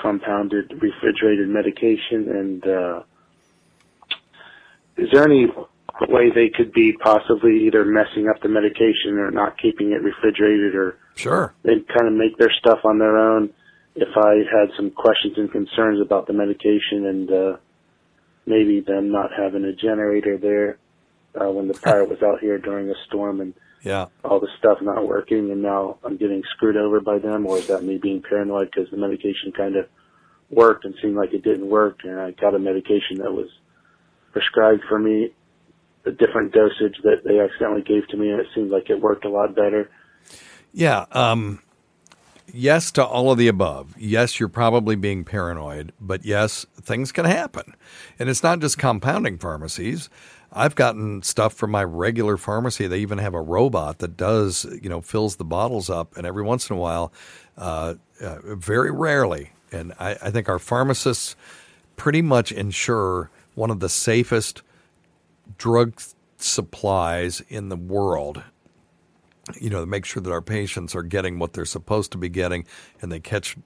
compounded 0.00 0.70
refrigerated 0.80 1.48
medication 1.48 2.28
and 2.28 2.66
uh, 2.66 3.02
is 4.96 5.08
there 5.12 5.24
any 5.24 5.46
way 6.08 6.30
they 6.34 6.50
could 6.54 6.72
be 6.72 6.92
possibly 6.92 7.66
either 7.66 7.84
messing 7.84 8.28
up 8.28 8.40
the 8.42 8.48
medication 8.48 9.18
or 9.18 9.30
not 9.30 9.58
keeping 9.60 9.92
it 9.92 10.02
refrigerated 10.02 10.74
or 10.74 10.98
sure. 11.14 11.54
they 11.62 11.74
kind 11.96 12.08
of 12.08 12.12
make 12.12 12.36
their 12.38 12.52
stuff 12.58 12.78
on 12.84 12.98
their 12.98 13.16
own? 13.16 13.52
If 13.94 14.08
i 14.16 14.34
had 14.52 14.68
some 14.76 14.90
questions 14.90 15.38
and 15.38 15.50
concerns 15.50 16.00
about 16.00 16.26
the 16.26 16.34
medication 16.34 17.06
and 17.06 17.32
uh 17.32 17.56
maybe 18.46 18.80
them 18.80 19.10
not 19.10 19.30
having 19.36 19.64
a 19.64 19.72
generator 19.72 20.38
there 20.38 20.78
uh, 21.40 21.50
when 21.50 21.68
the 21.68 21.74
power 21.74 22.04
was 22.04 22.22
out 22.22 22.40
here 22.40 22.58
during 22.58 22.88
a 22.88 22.94
storm 23.06 23.40
and 23.40 23.54
yeah. 23.82 24.06
all 24.24 24.40
the 24.40 24.48
stuff 24.58 24.78
not 24.80 25.06
working, 25.06 25.50
and 25.50 25.62
now 25.62 25.98
I'm 26.04 26.16
getting 26.16 26.42
screwed 26.54 26.76
over 26.76 27.00
by 27.00 27.18
them, 27.18 27.46
or 27.46 27.58
is 27.58 27.66
that 27.68 27.82
me 27.82 27.98
being 27.98 28.22
paranoid 28.22 28.70
because 28.70 28.90
the 28.90 28.96
medication 28.96 29.52
kind 29.56 29.76
of 29.76 29.86
worked 30.50 30.84
and 30.84 30.94
seemed 31.02 31.16
like 31.16 31.32
it 31.32 31.42
didn't 31.42 31.68
work, 31.68 32.00
and 32.04 32.20
I 32.20 32.30
got 32.32 32.54
a 32.54 32.58
medication 32.58 33.18
that 33.18 33.32
was 33.32 33.48
prescribed 34.32 34.82
for 34.88 34.98
me, 34.98 35.30
a 36.04 36.10
different 36.10 36.52
dosage 36.52 36.96
that 37.02 37.22
they 37.24 37.40
accidentally 37.40 37.82
gave 37.82 38.06
to 38.08 38.16
me, 38.16 38.30
and 38.30 38.40
it 38.40 38.46
seemed 38.54 38.70
like 38.70 38.90
it 38.90 39.00
worked 39.00 39.24
a 39.24 39.30
lot 39.30 39.54
better. 39.54 39.90
Yeah. 40.72 41.06
Um, 41.12 41.60
yes 42.52 42.90
to 42.92 43.04
all 43.04 43.30
of 43.30 43.38
the 43.38 43.48
above. 43.48 43.94
Yes, 43.98 44.38
you're 44.38 44.48
probably 44.48 44.96
being 44.96 45.24
paranoid, 45.24 45.92
but 46.00 46.24
yes, 46.24 46.66
things 46.80 47.12
can 47.12 47.24
happen. 47.24 47.74
And 48.18 48.28
it's 48.28 48.42
not 48.42 48.60
just 48.60 48.78
compounding 48.78 49.38
pharmacies. 49.38 50.08
I've 50.52 50.74
gotten 50.74 51.22
stuff 51.22 51.52
from 51.52 51.70
my 51.70 51.84
regular 51.84 52.36
pharmacy. 52.36 52.86
They 52.86 52.98
even 53.00 53.18
have 53.18 53.34
a 53.34 53.40
robot 53.40 53.98
that 53.98 54.16
does, 54.16 54.64
you 54.80 54.88
know, 54.88 55.00
fills 55.00 55.36
the 55.36 55.44
bottles 55.44 55.90
up. 55.90 56.16
And 56.16 56.26
every 56.26 56.42
once 56.42 56.70
in 56.70 56.76
a 56.76 56.78
while, 56.78 57.12
uh, 57.58 57.94
uh, 58.20 58.38
very 58.44 58.90
rarely, 58.90 59.50
and 59.72 59.92
I, 59.98 60.12
I 60.22 60.30
think 60.30 60.48
our 60.48 60.58
pharmacists 60.58 61.36
pretty 61.96 62.22
much 62.22 62.52
ensure 62.52 63.30
one 63.54 63.70
of 63.70 63.80
the 63.80 63.88
safest 63.88 64.62
drug 65.58 66.00
supplies 66.38 67.42
in 67.48 67.68
the 67.68 67.76
world 67.76 68.42
you 69.60 69.70
know, 69.70 69.84
make 69.86 70.04
sure 70.04 70.22
that 70.22 70.32
our 70.32 70.42
patients 70.42 70.94
are 70.94 71.02
getting 71.02 71.38
what 71.38 71.52
they're 71.52 71.64
supposed 71.64 72.12
to 72.12 72.18
be 72.18 72.28
getting 72.28 72.66
and 73.00 73.12
they 73.12 73.20
catch 73.20 73.56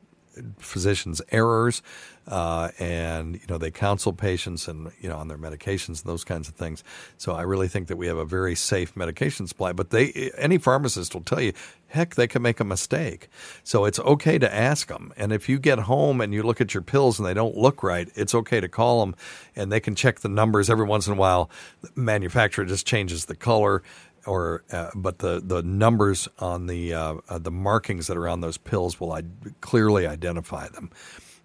physicians' 0.59 1.21
errors, 1.31 1.83
uh, 2.27 2.71
and 2.79 3.35
you 3.35 3.47
know 3.49 3.59
they 3.59 3.71
counsel 3.71 4.13
patients 4.13 4.69
and 4.69 4.93
you 5.01 5.09
know 5.09 5.17
on 5.17 5.29
their 5.29 5.39
medications 5.39 6.03
and 6.03 6.05
those 6.05 6.25
kinds 6.25 6.49
of 6.49 6.55
things. 6.55 6.85
So 7.19 7.33
I 7.33 7.43
really 7.43 7.69
think 7.69 7.89
that 7.89 7.97
we 7.97 8.07
have 8.07 8.17
a 8.17 8.25
very 8.25 8.55
safe 8.55 8.97
medication 8.97 9.47
supply. 9.47 9.73
But 9.73 9.91
they, 9.91 10.31
any 10.37 10.59
pharmacist 10.59 11.15
will 11.15 11.23
tell 11.23 11.41
you, 11.41 11.53
heck, 11.89 12.15
they 12.15 12.27
can 12.27 12.43
make 12.43 12.61
a 12.61 12.65
mistake. 12.65 13.29
So 13.65 13.85
it's 13.85 13.99
okay 14.01 14.39
to 14.39 14.55
ask 14.55 14.89
them. 14.89 15.13
And 15.17 15.33
if 15.33 15.49
you 15.49 15.59
get 15.59 15.81
home 15.81 16.21
and 16.21 16.33
you 16.33 16.43
look 16.43 16.61
at 16.61 16.75
your 16.75 16.83
pills 16.83 17.19
and 17.19 17.27
they 17.27 17.35
don't 17.35 17.57
look 17.57 17.83
right, 17.83 18.09
it's 18.15 18.35
okay 18.35 18.61
to 18.61 18.69
call 18.69 19.01
them, 19.01 19.17
and 19.57 19.73
they 19.73 19.81
can 19.81 19.95
check 19.95 20.21
the 20.21 20.29
numbers 20.29 20.71
every 20.71 20.87
once 20.87 21.07
in 21.07 21.15
a 21.15 21.17
while. 21.17 21.51
The 21.83 21.91
manufacturer 21.97 22.65
just 22.65 22.87
changes 22.87 23.25
the 23.25 23.37
color 23.37 23.83
or 24.27 24.65
uh, 24.73 24.91
but 24.95 25.19
the 25.21 25.41
the 25.45 25.63
numbers 25.63 26.29
on 26.39 26.67
the 26.67 26.95
uh, 26.95 27.15
uh, 27.29 27.39
the 27.39 27.51
markings 27.51 28.09
that 28.09 28.17
are 28.17 28.29
on 28.29 28.41
those 28.41 28.59
pills 28.59 29.01
will 29.01 29.13
I- 29.13 29.25
clearly 29.61 30.07
identify 30.07 30.69
them, 30.69 30.91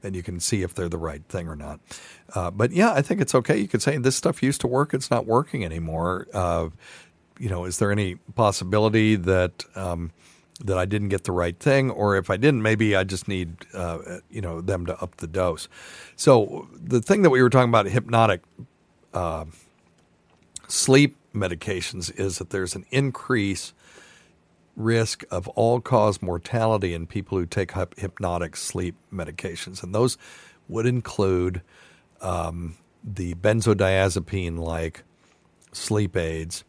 and 0.03 0.15
you 0.15 0.23
can 0.23 0.39
see 0.39 0.63
if 0.63 0.75
they're 0.75 0.89
the 0.89 0.97
right 0.97 1.23
thing 1.29 1.47
or 1.47 1.55
not. 1.55 1.79
Uh, 2.35 2.51
but 2.51 2.71
yeah, 2.71 2.93
I 2.93 3.01
think 3.01 3.21
it's 3.21 3.35
okay. 3.35 3.57
You 3.57 3.67
could 3.67 3.81
say 3.81 3.97
this 3.97 4.15
stuff 4.15 4.43
used 4.43 4.61
to 4.61 4.67
work; 4.67 4.93
it's 4.93 5.11
not 5.11 5.25
working 5.25 5.65
anymore. 5.65 6.27
Uh, 6.33 6.69
you 7.39 7.49
know, 7.49 7.65
is 7.65 7.79
there 7.79 7.91
any 7.91 8.15
possibility 8.35 9.15
that 9.15 9.65
um, 9.75 10.11
that 10.63 10.77
I 10.77 10.85
didn't 10.85 11.09
get 11.09 11.25
the 11.25 11.33
right 11.33 11.59
thing, 11.59 11.91
or 11.91 12.17
if 12.17 12.29
I 12.29 12.38
didn't, 12.38 12.61
maybe 12.63 12.95
I 12.95 13.03
just 13.03 13.27
need 13.27 13.57
uh, 13.73 13.99
you 14.29 14.41
know 14.41 14.61
them 14.61 14.85
to 14.88 15.01
up 15.01 15.17
the 15.17 15.27
dose. 15.27 15.69
So 16.15 16.67
the 16.73 17.01
thing 17.01 17.23
that 17.23 17.31
we 17.31 17.41
were 17.41 17.49
talking 17.49 17.69
about, 17.69 17.88
hypnotic 17.88 18.41
sleep 20.67 21.17
medications 21.36 22.17
is 22.17 22.38
that 22.39 22.50
there's 22.50 22.76
an 22.76 22.86
increase 22.91 23.74
risk 24.76 25.24
of 25.32 25.48
all 25.50 25.80
cause 25.80 26.21
mortality 26.21 26.93
in 26.93 27.08
people 27.08 27.38
who 27.38 27.45
take 27.45 27.71
hypnotic 27.98 28.56
sleep 28.56 28.95
medications. 29.13 29.84
And 29.84 29.93
those 29.95 30.17
would 30.67 30.86
include 30.86 31.62
um, 32.21 32.76
the 33.04 33.36
benzodiazepine 33.36 34.58
like 34.58 35.04
sleep 35.71 36.17
aids 36.17 36.63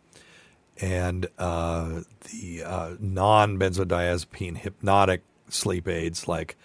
and 0.80 1.26
uh, 1.38 2.02
the 2.30 2.62
uh, 2.62 2.90
non 3.00 3.58
benzodiazepine 3.58 4.58
hypnotic 4.58 5.22
sleep 5.48 5.88
aids 5.88 6.28
like, 6.28 6.56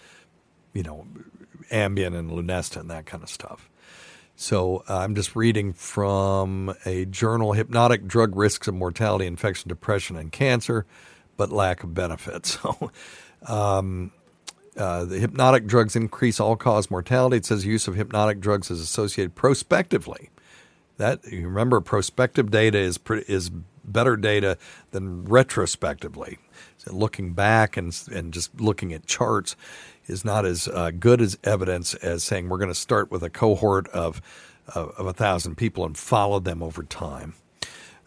you 0.73 0.83
know, 0.83 1.07
Ambien 1.71 2.17
and 2.17 2.29
Lunesta 2.29 2.77
and 2.77 2.89
that 2.89 3.05
kind 3.05 3.23
of 3.23 3.29
stuff. 3.29 3.69
So 4.41 4.83
uh, 4.89 4.97
I'm 4.97 5.13
just 5.13 5.35
reading 5.35 5.71
from 5.71 6.73
a 6.83 7.05
journal 7.05 7.53
Hypnotic 7.53 8.07
Drug 8.07 8.35
Risks 8.35 8.67
of 8.67 8.73
Mortality, 8.73 9.27
Infection, 9.27 9.69
Depression, 9.69 10.15
and 10.15 10.31
Cancer, 10.31 10.87
but 11.37 11.51
Lack 11.51 11.83
of 11.83 11.93
Benefit. 11.93 12.57
So 12.61 12.91
um, 13.47 14.11
uh, 14.75 15.05
the 15.05 15.19
hypnotic 15.19 15.67
drugs 15.67 15.95
increase 15.95 16.39
all 16.39 16.55
cause 16.55 16.89
mortality. 16.89 17.37
It 17.37 17.45
says 17.45 17.65
use 17.67 17.87
of 17.87 17.95
hypnotic 17.95 18.39
drugs 18.39 18.71
is 18.71 18.81
associated 18.81 19.35
prospectively. 19.35 20.31
That 20.97 21.23
you 21.25 21.47
remember, 21.47 21.79
prospective 21.79 22.49
data 22.49 22.79
is 22.79 22.99
is 23.27 23.51
better 23.83 24.15
data 24.15 24.57
than 24.89 25.25
retrospectively. 25.25 26.39
So 26.77 26.95
looking 26.95 27.33
back 27.33 27.77
and 27.77 27.95
and 28.11 28.33
just 28.33 28.59
looking 28.59 28.91
at 28.93 29.05
charts, 29.05 29.55
is 30.11 30.25
not 30.25 30.45
as 30.45 30.67
uh, 30.67 30.91
good 30.91 31.21
as 31.21 31.37
evidence 31.43 31.95
as 31.95 32.23
saying 32.23 32.49
we're 32.49 32.59
going 32.59 32.69
to 32.69 32.75
start 32.75 33.11
with 33.11 33.23
a 33.23 33.31
cohort 33.31 33.87
of 33.89 34.21
of, 34.75 35.07
a 35.07 35.13
thousand 35.13 35.55
people 35.57 35.85
and 35.85 35.97
follow 35.97 36.39
them 36.39 36.63
over 36.63 36.83
time. 36.83 37.33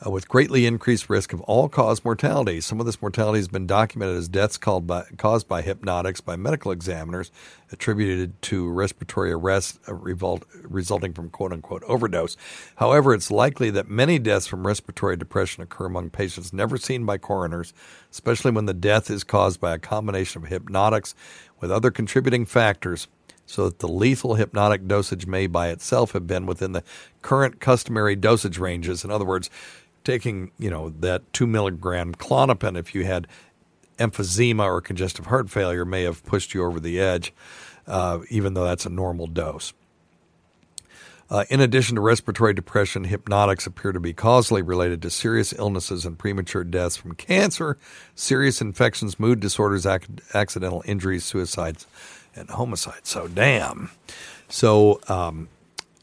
uh, 0.07 0.11
with 0.11 0.29
greatly 0.29 0.67
increased 0.67 1.09
risk 1.09 1.33
of 1.33 1.41
all 1.43 1.69
cause 1.69 2.05
mortality. 2.05 2.61
Some 2.61 2.81
of 2.81 2.87
this 2.87 3.01
mortality 3.01 3.39
has 3.39 3.49
been 3.49 3.67
documented 3.67 4.17
as 4.17 4.29
deaths 4.29 4.59
by, 4.59 5.05
caused 5.17 5.49
by 5.49 5.63
hypnotics 5.63 6.21
by 6.21 6.37
medical 6.37 6.73
examiners, 6.73 7.31
attributed 7.73 8.41
to 8.43 8.71
respiratory 8.71 9.33
arrest 9.33 9.81
uh, 9.89 9.95
revolt, 9.95 10.45
resulting 10.63 11.13
from 11.13 11.31
quote 11.31 11.53
unquote 11.53 11.83
overdose. 11.85 12.37
However, 12.77 13.15
it's 13.15 13.31
likely 13.31 13.71
that 13.71 13.89
many 13.89 14.19
deaths 14.19 14.47
from 14.47 14.67
respiratory 14.67 15.17
depression 15.17 15.63
occur 15.63 15.87
among 15.87 16.11
patients 16.11 16.53
never 16.53 16.77
seen 16.77 17.07
by 17.07 17.19
coroners, 17.19 17.73
especially 18.11 18.51
when 18.51 18.67
the 18.67 18.75
death 18.75 19.11
is 19.11 19.25
caused 19.25 19.61
by 19.61 19.75
a 19.75 19.79
combination 19.79 20.43
of 20.43 20.49
hypnotics 20.49 21.15
with 21.65 21.73
other 21.73 21.91
contributing 21.91 22.45
factors 22.45 23.09
so 23.47 23.65
that 23.65 23.79
the 23.79 23.89
lethal 23.89 24.35
hypnotic 24.35 24.87
dosage 24.87 25.27
may 25.27 25.47
by 25.47 25.69
itself 25.69 26.13
have 26.13 26.27
been 26.27 26.45
within 26.45 26.73
the 26.73 26.85
current 27.23 27.59
customary 27.59 28.15
dosage 28.15 28.59
ranges. 28.59 29.03
In 29.03 29.11
other 29.11 29.25
words, 29.25 29.49
taking, 30.05 30.51
you 30.59 30.69
know, 30.69 30.91
that 30.91 31.33
two 31.33 31.47
milligram 31.47 32.15
Klonopin 32.15 32.79
if 32.79 32.95
you 32.95 33.07
had 33.07 33.27
emphysema 33.99 34.65
or 34.65 34.83
congestive 34.83 35.25
heart 35.25 35.49
failure 35.49 35.87
may 35.87 36.03
have 36.03 36.23
pushed 36.25 36.53
you 36.53 36.63
over 36.63 36.79
the 36.79 37.01
edge, 37.01 37.33
uh, 37.87 38.19
even 38.29 38.53
though 38.53 38.65
that's 38.65 38.85
a 38.85 38.91
normal 38.91 39.27
dose. 39.27 39.73
Uh, 41.31 41.45
in 41.49 41.61
addition 41.61 41.95
to 41.95 42.01
respiratory 42.01 42.53
depression, 42.53 43.05
hypnotics 43.05 43.67
appear 43.67 43.93
to 43.93 44.01
be 44.01 44.13
causally 44.13 44.63
related 44.63 45.01
to 45.03 45.11
serious 45.11 45.53
illnesses 45.55 46.05
and 46.05 46.19
premature 46.19 46.65
deaths 46.65 46.97
from 46.97 47.15
cancer, 47.15 47.79
serious 48.15 48.61
infections, 48.61 49.19
mood 49.19 49.41
disorders, 49.41 49.87
ac- 49.87 50.07
accidental 50.35 50.83
injuries, 50.87 51.25
suicides, 51.25 51.87
and 52.37 52.51
homicides. 52.51 53.09
So, 53.09 53.27
damn. 53.29 53.91
So, 54.49 55.01
um, 55.09 55.49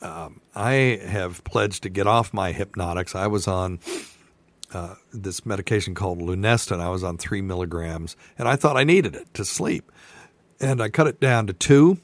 um, 0.01 0.41
I 0.55 0.99
have 1.05 1.43
pledged 1.43 1.83
to 1.83 1.89
get 1.89 2.07
off 2.07 2.33
my 2.33 2.51
hypnotics. 2.51 3.13
I 3.13 3.27
was 3.27 3.47
on 3.47 3.79
uh, 4.73 4.95
this 5.13 5.45
medication 5.45 5.93
called 5.93 6.19
Lunesta. 6.19 6.71
and 6.71 6.81
I 6.81 6.89
was 6.89 7.03
on 7.03 7.17
three 7.17 7.41
milligrams, 7.41 8.15
and 8.37 8.47
I 8.47 8.55
thought 8.55 8.77
I 8.77 8.83
needed 8.83 9.15
it 9.15 9.33
to 9.35 9.45
sleep. 9.45 9.91
And 10.59 10.81
I 10.81 10.89
cut 10.89 11.07
it 11.07 11.19
down 11.19 11.47
to 11.47 11.53
two, 11.53 11.99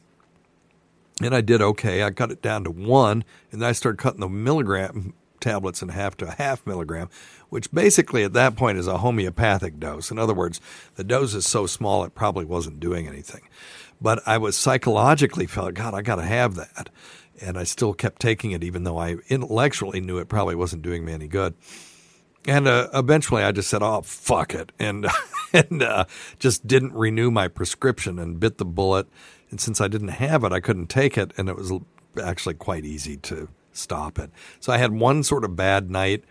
and 1.21 1.33
I 1.33 1.41
did 1.41 1.61
okay. 1.61 2.03
I 2.03 2.11
cut 2.11 2.31
it 2.31 2.41
down 2.41 2.63
to 2.65 2.71
one, 2.71 3.23
and 3.51 3.61
then 3.61 3.69
I 3.69 3.73
started 3.73 3.97
cutting 3.99 4.19
the 4.19 4.29
milligram 4.29 5.13
tablets 5.39 5.81
in 5.81 5.89
half 5.89 6.17
to 6.17 6.27
a 6.27 6.31
half 6.31 6.65
milligram, 6.65 7.09
which 7.49 7.71
basically 7.71 8.23
at 8.23 8.33
that 8.33 8.55
point 8.55 8.77
is 8.77 8.87
a 8.87 8.99
homeopathic 8.99 9.79
dose. 9.79 10.11
In 10.11 10.19
other 10.19 10.33
words, 10.33 10.59
the 10.95 11.03
dose 11.03 11.33
is 11.33 11.45
so 11.45 11.65
small 11.65 12.03
it 12.03 12.15
probably 12.15 12.45
wasn't 12.45 12.79
doing 12.79 13.07
anything. 13.07 13.47
But 13.99 14.21
I 14.27 14.37
was 14.37 14.55
psychologically 14.55 15.47
felt, 15.47 15.73
God, 15.73 15.93
I 15.93 16.01
got 16.01 16.17
to 16.17 16.23
have 16.23 16.55
that. 16.55 16.89
And 17.41 17.57
I 17.57 17.63
still 17.63 17.93
kept 17.93 18.21
taking 18.21 18.51
it, 18.51 18.63
even 18.63 18.83
though 18.83 18.97
I 18.97 19.17
intellectually 19.29 20.01
knew 20.01 20.17
it 20.17 20.29
probably 20.29 20.55
wasn't 20.55 20.81
doing 20.81 21.05
me 21.05 21.13
any 21.13 21.27
good. 21.27 21.53
And 22.47 22.67
uh, 22.67 22.89
eventually 22.93 23.43
I 23.43 23.51
just 23.51 23.69
said, 23.69 23.83
oh, 23.83 24.01
fuck 24.01 24.53
it. 24.53 24.71
And, 24.79 25.07
and 25.53 25.83
uh, 25.83 26.05
just 26.39 26.65
didn't 26.65 26.93
renew 26.93 27.29
my 27.29 27.47
prescription 27.47 28.17
and 28.19 28.39
bit 28.39 28.57
the 28.57 28.65
bullet. 28.65 29.07
And 29.49 29.61
since 29.61 29.79
I 29.79 29.87
didn't 29.87 30.09
have 30.09 30.43
it, 30.43 30.51
I 30.51 30.59
couldn't 30.59 30.87
take 30.87 31.17
it. 31.17 31.31
And 31.37 31.49
it 31.49 31.55
was 31.55 31.71
actually 32.21 32.55
quite 32.55 32.85
easy 32.85 33.17
to 33.17 33.47
stop 33.71 34.19
it. 34.19 34.31
So 34.59 34.73
I 34.73 34.77
had 34.77 34.91
one 34.91 35.23
sort 35.23 35.43
of 35.43 35.55
bad 35.55 35.89
night 35.89 36.23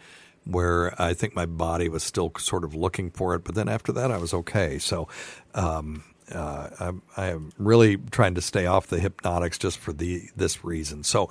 where 0.44 1.00
I 1.00 1.12
think 1.14 1.35
my 1.35 1.46
body 1.46 1.88
was 1.88 2.02
still 2.02 2.33
sort 2.38 2.64
of 2.64 2.74
looking 2.74 3.11
for 3.11 3.35
it. 3.35 3.44
But 3.44 3.55
then 3.55 3.68
after 3.68 3.92
that, 3.92 4.11
I 4.11 4.18
was 4.18 4.33
okay. 4.33 4.79
So, 4.79 5.09
um, 5.55 6.05
uh, 6.33 6.68
I'm, 6.81 7.02
I'm, 7.16 7.52
really 7.57 7.96
trying 7.96 8.35
to 8.35 8.40
stay 8.40 8.66
off 8.66 8.88
the 8.88 8.98
hypnotics 8.98 9.59
just 9.59 9.79
for 9.79 9.92
the 9.92 10.29
this 10.35 10.64
reason. 10.64 11.05
So, 11.05 11.31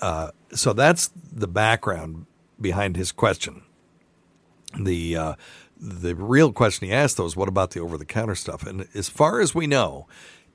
uh, 0.00 0.30
so 0.52 0.72
that's 0.72 1.10
the 1.32 1.48
background 1.48 2.26
behind 2.60 2.96
his 2.96 3.10
question. 3.10 3.62
The 4.78 5.16
uh, 5.16 5.34
the 5.80 6.14
real 6.14 6.52
question 6.52 6.86
he 6.86 6.94
asked 6.94 7.16
though 7.16 7.26
is, 7.26 7.36
what 7.36 7.48
about 7.48 7.72
the 7.72 7.80
over 7.80 7.98
the 7.98 8.04
counter 8.04 8.34
stuff? 8.34 8.64
And 8.64 8.86
as 8.94 9.08
far 9.08 9.40
as 9.40 9.54
we 9.54 9.66
know, 9.66 10.06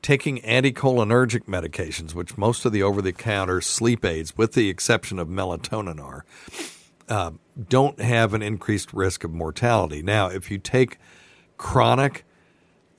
taking 0.03 0.39
anticholinergic 0.41 1.45
medications, 1.45 2.13
which 2.13 2.37
most 2.37 2.65
of 2.65 2.71
the 2.71 2.83
over 2.83 3.01
the 3.01 3.13
counter 3.13 3.61
sleep 3.61 4.05
aids, 4.05 4.37
with 4.37 4.53
the 4.53 4.69
exception 4.69 5.17
of 5.17 5.27
melatonin, 5.27 5.99
are, 5.99 6.25
uh, 7.09 7.31
don't 7.69 7.99
have 7.99 8.33
an 8.35 8.43
increased 8.43 8.93
risk 8.93 9.23
of 9.23 9.31
mortality. 9.31 10.03
Now, 10.03 10.27
if 10.27 10.51
you 10.51 10.59
take 10.59 10.99
chronic 11.57 12.25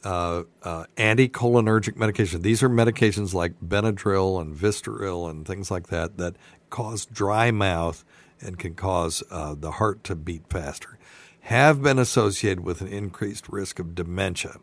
uh, 0.04 0.42
uh, 0.62 0.84
anticholinergic 0.96 1.96
medication. 1.96 2.42
These 2.42 2.62
are 2.62 2.68
medications 2.68 3.32
like 3.32 3.58
Benadryl 3.60 4.40
and 4.40 4.54
Vistaril 4.54 5.30
and 5.30 5.46
things 5.46 5.70
like 5.70 5.88
that 5.88 6.18
that 6.18 6.36
cause 6.68 7.06
dry 7.06 7.50
mouth 7.50 8.04
and 8.40 8.58
can 8.58 8.74
cause 8.74 9.22
uh, 9.30 9.54
the 9.54 9.72
heart 9.72 10.04
to 10.04 10.14
beat 10.14 10.42
faster. 10.50 10.98
Have 11.40 11.82
been 11.82 11.98
associated 11.98 12.64
with 12.64 12.80
an 12.82 12.88
increased 12.88 13.48
risk 13.48 13.78
of 13.78 13.94
dementia. 13.94 14.56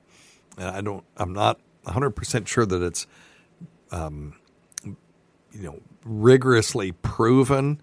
And 0.57 0.67
I 0.67 0.81
don't. 0.81 1.03
I'm 1.17 1.33
not 1.33 1.59
100 1.83 2.11
percent 2.11 2.47
sure 2.47 2.65
that 2.65 2.81
it's, 2.81 3.07
um, 3.91 4.35
you 4.83 4.95
know, 5.53 5.79
rigorously 6.03 6.91
proven, 6.91 7.81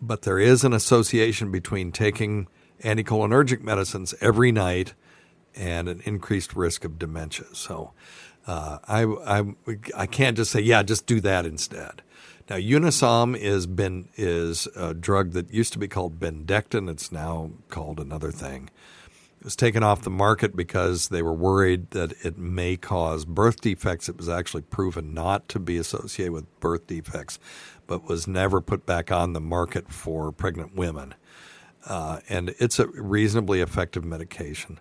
but 0.00 0.22
there 0.22 0.38
is 0.38 0.64
an 0.64 0.72
association 0.72 1.50
between 1.50 1.92
taking 1.92 2.48
anticholinergic 2.82 3.60
medicines 3.62 4.14
every 4.20 4.52
night 4.52 4.94
and 5.54 5.88
an 5.88 6.00
increased 6.04 6.54
risk 6.54 6.84
of 6.84 6.98
dementia. 6.98 7.46
So 7.52 7.92
uh, 8.46 8.78
I, 8.86 9.04
I, 9.04 9.44
I 9.96 10.06
can't 10.06 10.36
just 10.36 10.50
say, 10.50 10.60
yeah, 10.60 10.82
just 10.82 11.06
do 11.06 11.20
that 11.20 11.44
instead. 11.44 12.02
Now, 12.48 12.56
Unisom 12.56 13.36
is 13.36 13.66
been 13.66 14.08
is 14.16 14.66
a 14.74 14.94
drug 14.94 15.32
that 15.32 15.52
used 15.52 15.74
to 15.74 15.78
be 15.78 15.86
called 15.86 16.18
Bendectin. 16.18 16.88
It's 16.88 17.12
now 17.12 17.50
called 17.68 18.00
another 18.00 18.30
thing. 18.30 18.70
It 19.38 19.44
was 19.44 19.54
taken 19.54 19.84
off 19.84 20.02
the 20.02 20.10
market 20.10 20.56
because 20.56 21.08
they 21.08 21.22
were 21.22 21.32
worried 21.32 21.92
that 21.92 22.12
it 22.24 22.36
may 22.36 22.76
cause 22.76 23.24
birth 23.24 23.60
defects. 23.60 24.08
It 24.08 24.16
was 24.16 24.28
actually 24.28 24.62
proven 24.62 25.14
not 25.14 25.48
to 25.50 25.60
be 25.60 25.76
associated 25.76 26.32
with 26.32 26.60
birth 26.60 26.88
defects, 26.88 27.38
but 27.86 28.04
was 28.04 28.26
never 28.26 28.60
put 28.60 28.84
back 28.84 29.12
on 29.12 29.34
the 29.34 29.40
market 29.40 29.92
for 29.92 30.32
pregnant 30.32 30.74
women. 30.74 31.14
Uh, 31.86 32.18
and 32.28 32.52
it's 32.58 32.80
a 32.80 32.88
reasonably 32.88 33.60
effective 33.60 34.04
medication. 34.04 34.80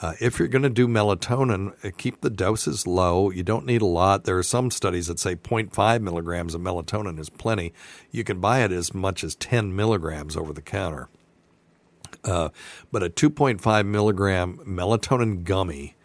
Uh, 0.00 0.14
if 0.18 0.38
you're 0.38 0.48
going 0.48 0.62
to 0.62 0.70
do 0.70 0.88
melatonin, 0.88 1.74
uh, 1.84 1.90
keep 1.98 2.22
the 2.22 2.30
doses 2.30 2.86
low. 2.86 3.30
You 3.30 3.42
don't 3.42 3.66
need 3.66 3.82
a 3.82 3.86
lot. 3.86 4.24
There 4.24 4.38
are 4.38 4.42
some 4.42 4.70
studies 4.70 5.08
that 5.08 5.18
say 5.18 5.36
0.5 5.36 6.00
milligrams 6.00 6.54
of 6.54 6.62
melatonin 6.62 7.18
is 7.18 7.28
plenty. 7.28 7.74
You 8.10 8.24
can 8.24 8.40
buy 8.40 8.64
it 8.64 8.72
as 8.72 8.94
much 8.94 9.22
as 9.22 9.34
10 9.34 9.76
milligrams 9.76 10.38
over 10.38 10.54
the 10.54 10.62
counter. 10.62 11.10
Uh, 12.24 12.50
but 12.90 13.02
a 13.02 13.10
2.5 13.10 13.86
milligram 13.86 14.58
melatonin 14.66 15.44
gummy, 15.44 15.96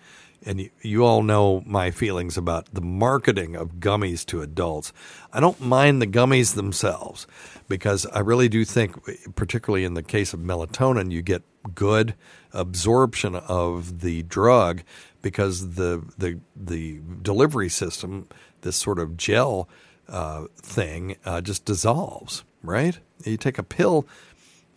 and 0.46 0.62
you, 0.62 0.70
you 0.82 1.06
all 1.06 1.24
know 1.24 1.64
my 1.66 1.92
feelings 1.92 2.38
about 2.38 2.74
the 2.74 2.82
marketing 2.82 3.56
of 3.56 3.76
gummies 3.76 4.26
to 4.28 4.42
adults. 4.42 4.94
I 5.34 5.40
don't 5.40 5.60
mind 5.60 6.02
the 6.02 6.08
gummies 6.08 6.56
themselves 6.56 7.28
because 7.68 8.06
I 8.08 8.20
really 8.20 8.48
do 8.48 8.64
think, 8.64 8.96
particularly 9.36 9.86
in 9.86 9.96
the 9.96 10.04
case 10.04 10.34
of 10.34 10.40
melatonin, 10.40 11.12
you 11.12 11.22
get 11.22 11.44
good 11.74 12.16
absorption 12.54 13.36
of 13.36 14.02
the 14.02 14.24
drug 14.24 14.84
because 15.22 15.76
the 15.76 16.04
the 16.18 16.40
the 16.56 17.02
delivery 17.22 17.70
system, 17.70 18.28
this 18.62 18.76
sort 18.76 19.00
of 19.00 19.18
gel 19.18 19.68
uh, 20.08 20.46
thing, 20.56 21.18
uh, 21.26 21.42
just 21.42 21.66
dissolves. 21.66 22.44
Right? 22.62 23.00
You 23.24 23.38
take 23.38 23.58
a 23.58 23.64
pill. 23.64 24.08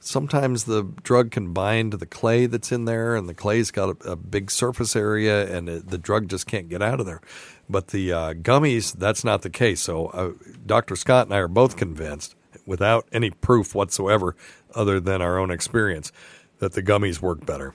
Sometimes 0.00 0.64
the 0.64 0.84
drug 1.02 1.30
can 1.30 1.52
bind 1.52 1.90
to 1.90 1.96
the 1.96 2.06
clay 2.06 2.46
that's 2.46 2.72
in 2.72 2.84
there, 2.84 3.16
and 3.16 3.28
the 3.28 3.34
clay's 3.34 3.70
got 3.70 4.04
a, 4.04 4.12
a 4.12 4.16
big 4.16 4.50
surface 4.50 4.94
area, 4.94 5.54
and 5.54 5.68
it, 5.68 5.88
the 5.88 5.98
drug 5.98 6.28
just 6.28 6.46
can't 6.46 6.68
get 6.68 6.82
out 6.82 7.00
of 7.00 7.06
there. 7.06 7.20
But 7.68 7.88
the 7.88 8.12
uh, 8.12 8.34
gummies, 8.34 8.92
that's 8.92 9.24
not 9.24 9.42
the 9.42 9.50
case. 9.50 9.82
So, 9.82 10.06
uh, 10.06 10.32
Dr. 10.64 10.96
Scott 10.96 11.26
and 11.26 11.34
I 11.34 11.38
are 11.38 11.48
both 11.48 11.76
convinced, 11.76 12.36
without 12.64 13.06
any 13.12 13.30
proof 13.30 13.74
whatsoever, 13.74 14.36
other 14.74 15.00
than 15.00 15.20
our 15.20 15.38
own 15.38 15.50
experience, 15.50 16.12
that 16.58 16.72
the 16.72 16.82
gummies 16.82 17.20
work 17.20 17.44
better. 17.44 17.74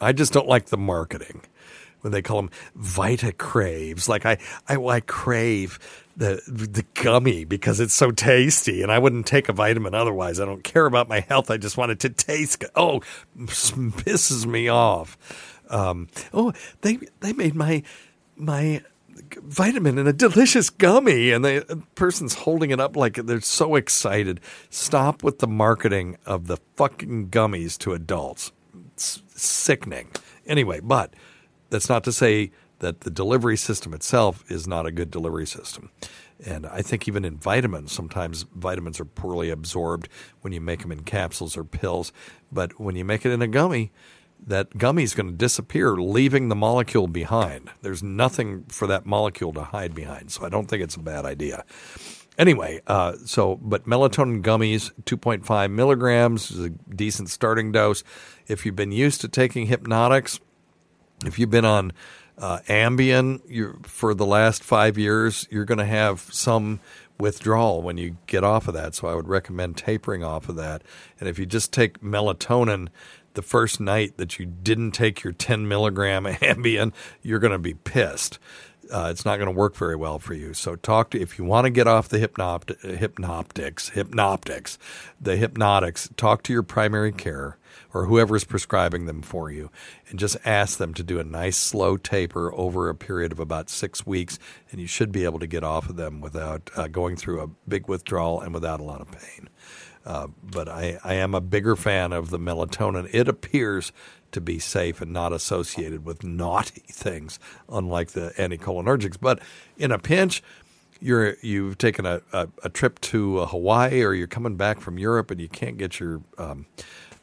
I 0.00 0.12
just 0.12 0.32
don't 0.32 0.48
like 0.48 0.66
the 0.66 0.76
marketing 0.76 1.42
when 2.00 2.12
they 2.12 2.22
call 2.22 2.42
them 2.42 2.50
Vita 2.74 3.32
Craves. 3.32 4.08
Like 4.08 4.24
I, 4.24 4.38
I, 4.68 4.76
I 4.76 5.00
crave 5.00 5.78
the 6.18 6.42
the 6.48 6.84
gummy 7.00 7.44
because 7.44 7.78
it's 7.78 7.94
so 7.94 8.10
tasty, 8.10 8.82
and 8.82 8.90
I 8.90 8.98
wouldn't 8.98 9.26
take 9.26 9.48
a 9.48 9.52
vitamin 9.52 9.94
otherwise. 9.94 10.40
I 10.40 10.44
don't 10.44 10.64
care 10.64 10.84
about 10.84 11.08
my 11.08 11.20
health. 11.20 11.50
I 11.50 11.56
just 11.56 11.76
want 11.76 11.92
it 11.92 12.00
to 12.00 12.10
taste. 12.10 12.60
Good. 12.60 12.70
Oh, 12.74 13.00
pisses 13.38 14.44
me 14.44 14.68
off. 14.68 15.16
Um, 15.70 16.08
oh, 16.34 16.52
they 16.80 16.98
they 17.20 17.32
made 17.32 17.54
my 17.54 17.84
my 18.36 18.82
vitamin 19.42 19.98
in 19.98 20.06
a 20.06 20.12
delicious 20.12 20.70
gummy 20.70 21.32
and 21.32 21.44
the 21.44 21.82
person's 21.96 22.34
holding 22.34 22.70
it 22.70 22.78
up 22.78 22.94
like 22.94 23.14
they're 23.14 23.40
so 23.40 23.74
excited 23.74 24.40
stop 24.70 25.24
with 25.24 25.40
the 25.40 25.46
marketing 25.46 26.16
of 26.24 26.46
the 26.46 26.56
fucking 26.76 27.28
gummies 27.28 27.76
to 27.76 27.92
adults 27.92 28.52
it's 28.92 29.20
sickening 29.34 30.08
anyway 30.46 30.78
but 30.80 31.12
that's 31.68 31.88
not 31.88 32.04
to 32.04 32.12
say 32.12 32.52
that 32.80 33.00
the 33.00 33.10
delivery 33.10 33.56
system 33.56 33.92
itself 33.94 34.44
is 34.50 34.66
not 34.66 34.86
a 34.86 34.90
good 34.90 35.10
delivery 35.10 35.46
system 35.46 35.90
And 36.44 36.66
I 36.66 36.82
think 36.82 37.08
even 37.08 37.24
in 37.24 37.36
vitamins, 37.36 37.92
sometimes 37.92 38.44
vitamins 38.54 39.00
are 39.00 39.04
poorly 39.04 39.50
absorbed 39.50 40.08
when 40.42 40.52
you 40.52 40.60
make 40.60 40.82
them 40.82 40.92
in 40.92 41.02
capsules 41.02 41.56
or 41.56 41.64
pills. 41.64 42.12
But 42.52 42.78
when 42.80 42.96
you 42.96 43.04
make 43.04 43.26
it 43.26 43.32
in 43.32 43.42
a 43.42 43.48
gummy, 43.48 43.90
that 44.46 44.78
gummy 44.78 45.02
is 45.02 45.14
going 45.14 45.28
to 45.28 45.34
disappear, 45.34 45.96
leaving 45.96 46.48
the 46.48 46.54
molecule 46.54 47.08
behind. 47.08 47.70
There's 47.82 48.04
nothing 48.04 48.64
for 48.68 48.86
that 48.86 49.04
molecule 49.04 49.52
to 49.54 49.64
hide 49.64 49.94
behind. 49.94 50.30
So 50.30 50.44
I 50.44 50.48
don't 50.48 50.66
think 50.66 50.82
it's 50.82 50.94
a 50.94 51.00
bad 51.00 51.24
idea. 51.24 51.64
Anyway, 52.38 52.80
uh, 52.86 53.14
so, 53.24 53.56
but 53.56 53.84
melatonin 53.84 54.42
gummies, 54.42 54.92
2.5 55.04 55.70
milligrams 55.72 56.52
is 56.52 56.66
a 56.66 56.70
decent 56.70 57.30
starting 57.30 57.72
dose. 57.72 58.04
If 58.46 58.64
you've 58.64 58.76
been 58.76 58.92
used 58.92 59.20
to 59.22 59.28
taking 59.28 59.66
hypnotics, 59.66 60.38
if 61.26 61.40
you've 61.40 61.50
been 61.50 61.64
on 61.64 61.92
uh, 62.38 62.60
Ambien 62.68 63.86
for 63.86 64.14
the 64.14 64.26
last 64.26 64.62
five 64.62 64.96
years, 64.96 65.46
you're 65.50 65.64
going 65.64 65.78
to 65.78 65.84
have 65.84 66.20
some 66.32 66.80
withdrawal 67.18 67.82
when 67.82 67.96
you 67.98 68.16
get 68.26 68.44
off 68.44 68.68
of 68.68 68.74
that. 68.74 68.94
So 68.94 69.08
I 69.08 69.14
would 69.14 69.28
recommend 69.28 69.76
tapering 69.76 70.22
off 70.22 70.48
of 70.48 70.56
that. 70.56 70.82
And 71.18 71.28
if 71.28 71.38
you 71.38 71.46
just 71.46 71.72
take 71.72 72.00
melatonin 72.00 72.88
the 73.34 73.42
first 73.42 73.80
night 73.80 74.16
that 74.16 74.38
you 74.38 74.46
didn't 74.46 74.92
take 74.92 75.22
your 75.22 75.32
10 75.32 75.66
milligram 75.66 76.24
Ambien, 76.26 76.92
you're 77.22 77.40
going 77.40 77.52
to 77.52 77.58
be 77.58 77.74
pissed 77.74 78.38
uh, 78.90 79.08
it's 79.10 79.24
not 79.24 79.36
going 79.36 79.46
to 79.48 79.52
work 79.52 79.76
very 79.76 79.96
well 79.96 80.18
for 80.18 80.34
you. 80.34 80.54
So 80.54 80.76
talk 80.76 81.10
to 81.10 81.20
if 81.20 81.38
you 81.38 81.44
want 81.44 81.64
to 81.64 81.70
get 81.70 81.86
off 81.86 82.08
the 82.08 82.18
hypnopt- 82.18 82.80
hypnotics, 82.82 83.90
hypnotics, 83.90 84.78
the 85.20 85.36
hypnotics. 85.36 86.08
Talk 86.16 86.42
to 86.44 86.52
your 86.52 86.62
primary 86.62 87.12
care 87.12 87.58
or 87.94 88.06
whoever 88.06 88.36
is 88.36 88.44
prescribing 88.44 89.06
them 89.06 89.22
for 89.22 89.50
you, 89.50 89.70
and 90.08 90.18
just 90.18 90.36
ask 90.44 90.78
them 90.78 90.94
to 90.94 91.02
do 91.02 91.18
a 91.18 91.24
nice 91.24 91.56
slow 91.56 91.96
taper 91.96 92.52
over 92.54 92.88
a 92.88 92.94
period 92.94 93.32
of 93.32 93.40
about 93.40 93.70
six 93.70 94.06
weeks, 94.06 94.38
and 94.70 94.80
you 94.80 94.86
should 94.86 95.12
be 95.12 95.24
able 95.24 95.38
to 95.38 95.46
get 95.46 95.64
off 95.64 95.88
of 95.88 95.96
them 95.96 96.20
without 96.20 96.70
uh, 96.76 96.88
going 96.88 97.16
through 97.16 97.40
a 97.40 97.48
big 97.68 97.88
withdrawal 97.88 98.40
and 98.40 98.52
without 98.52 98.80
a 98.80 98.84
lot 98.84 99.00
of 99.00 99.10
pain. 99.10 99.48
Uh, 100.04 100.28
but 100.42 100.68
I, 100.68 100.98
I 101.04 101.14
am 101.14 101.34
a 101.34 101.40
bigger 101.40 101.76
fan 101.76 102.12
of 102.12 102.30
the 102.30 102.38
melatonin. 102.38 103.10
It 103.12 103.28
appears 103.28 103.92
to 104.32 104.40
be 104.40 104.58
safe 104.58 105.00
and 105.00 105.12
not 105.12 105.32
associated 105.32 106.04
with 106.04 106.24
naughty 106.24 106.80
things, 106.90 107.38
unlike 107.68 108.12
the 108.12 108.32
anticholinergics. 108.36 109.16
But 109.20 109.40
in 109.76 109.92
a 109.92 109.98
pinch, 109.98 110.42
you're 111.00 111.36
you've 111.42 111.78
taken 111.78 112.06
a, 112.06 112.20
a, 112.32 112.48
a 112.64 112.68
trip 112.68 113.00
to 113.00 113.38
uh, 113.38 113.46
Hawaii 113.46 114.02
or 114.02 114.14
you're 114.14 114.26
coming 114.26 114.56
back 114.56 114.80
from 114.80 114.98
Europe 114.98 115.30
and 115.30 115.40
you 115.40 115.48
can't 115.48 115.76
get 115.76 116.00
your 116.00 116.22
um, 116.38 116.66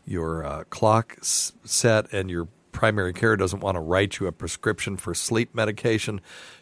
your 0.06 0.46
uh, 0.46 0.64
clock 0.66 1.16
s- 1.20 1.54
set 1.64 2.12
and 2.14 2.30
your 2.30 2.48
primary 2.72 3.14
care 3.14 3.36
doesn't 3.36 3.62
want 3.62 3.76
to 3.76 3.80
write 3.80 4.20
you 4.20 4.28
a 4.28 4.32
prescription 4.32 4.98
for 4.98 5.14
sleep 5.14 5.54
medication. 5.56 6.22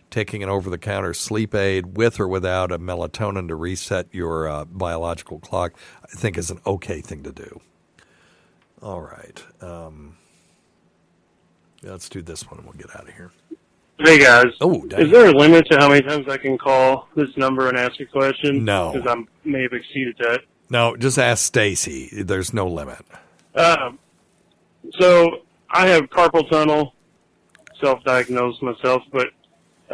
Taking 0.10 0.44
an 0.44 0.50
over 0.50 0.70
the 0.70 0.78
counter 0.78 1.12
sleep 1.14 1.56
aid 1.56 1.98
with 1.98 2.20
or 2.20 2.28
without 2.28 2.72
a 2.72 2.78
melatonin 2.78 3.48
to 3.48 3.56
reset 3.56 4.06
your 4.12 4.48
uh, 4.48 4.66
biological 4.66 5.40
clock, 5.40 5.74
I 6.04 6.08
think 6.16 6.38
is 6.38 6.52
an 6.52 6.60
okay 6.68 7.02
thing 7.02 7.24
to 7.24 7.32
do. 7.32 7.60
All 8.82 9.02
right. 9.02 9.44
Um, 9.60 10.18
let's 11.82 12.10
do 12.10 12.22
this 12.22 12.48
one 12.50 12.60
and 12.60 12.68
we'll 12.68 12.78
get 12.78 12.96
out 12.96 13.08
of 13.10 13.16
here. 13.16 13.32
Hey 14.00 14.20
guys. 14.20 14.48
Oh, 14.62 14.86
is 14.98 15.12
there 15.12 15.28
a 15.30 15.32
limit 15.32 15.66
to 15.72 15.78
how 15.80 15.90
many 15.90 16.02
times 16.02 16.28
I 16.28 16.38
can 16.38 16.58
call 16.58 17.08
this 17.16 17.36
number 17.38 17.70
and 17.70 17.78
ask 17.78 18.00
a 18.00 18.06
question? 18.06 18.66
No. 18.66 18.92
because 18.94 19.08
I 19.08 19.24
may 19.48 19.64
have 19.64 19.74
exceeded 19.74 20.16
that. 20.20 20.42
No, 20.70 20.96
just 20.96 21.18
ask 21.18 21.44
Stacy. 21.46 22.10
There's 22.24 22.54
no 22.54 22.68
limit. 22.68 23.00
Um, 23.56 24.00
so 25.00 25.42
I 25.70 25.88
have 25.88 26.04
carpal 26.04 26.50
tunnel, 26.50 26.94
self-diagnosed 27.82 28.62
myself, 28.62 29.04
but 29.12 29.28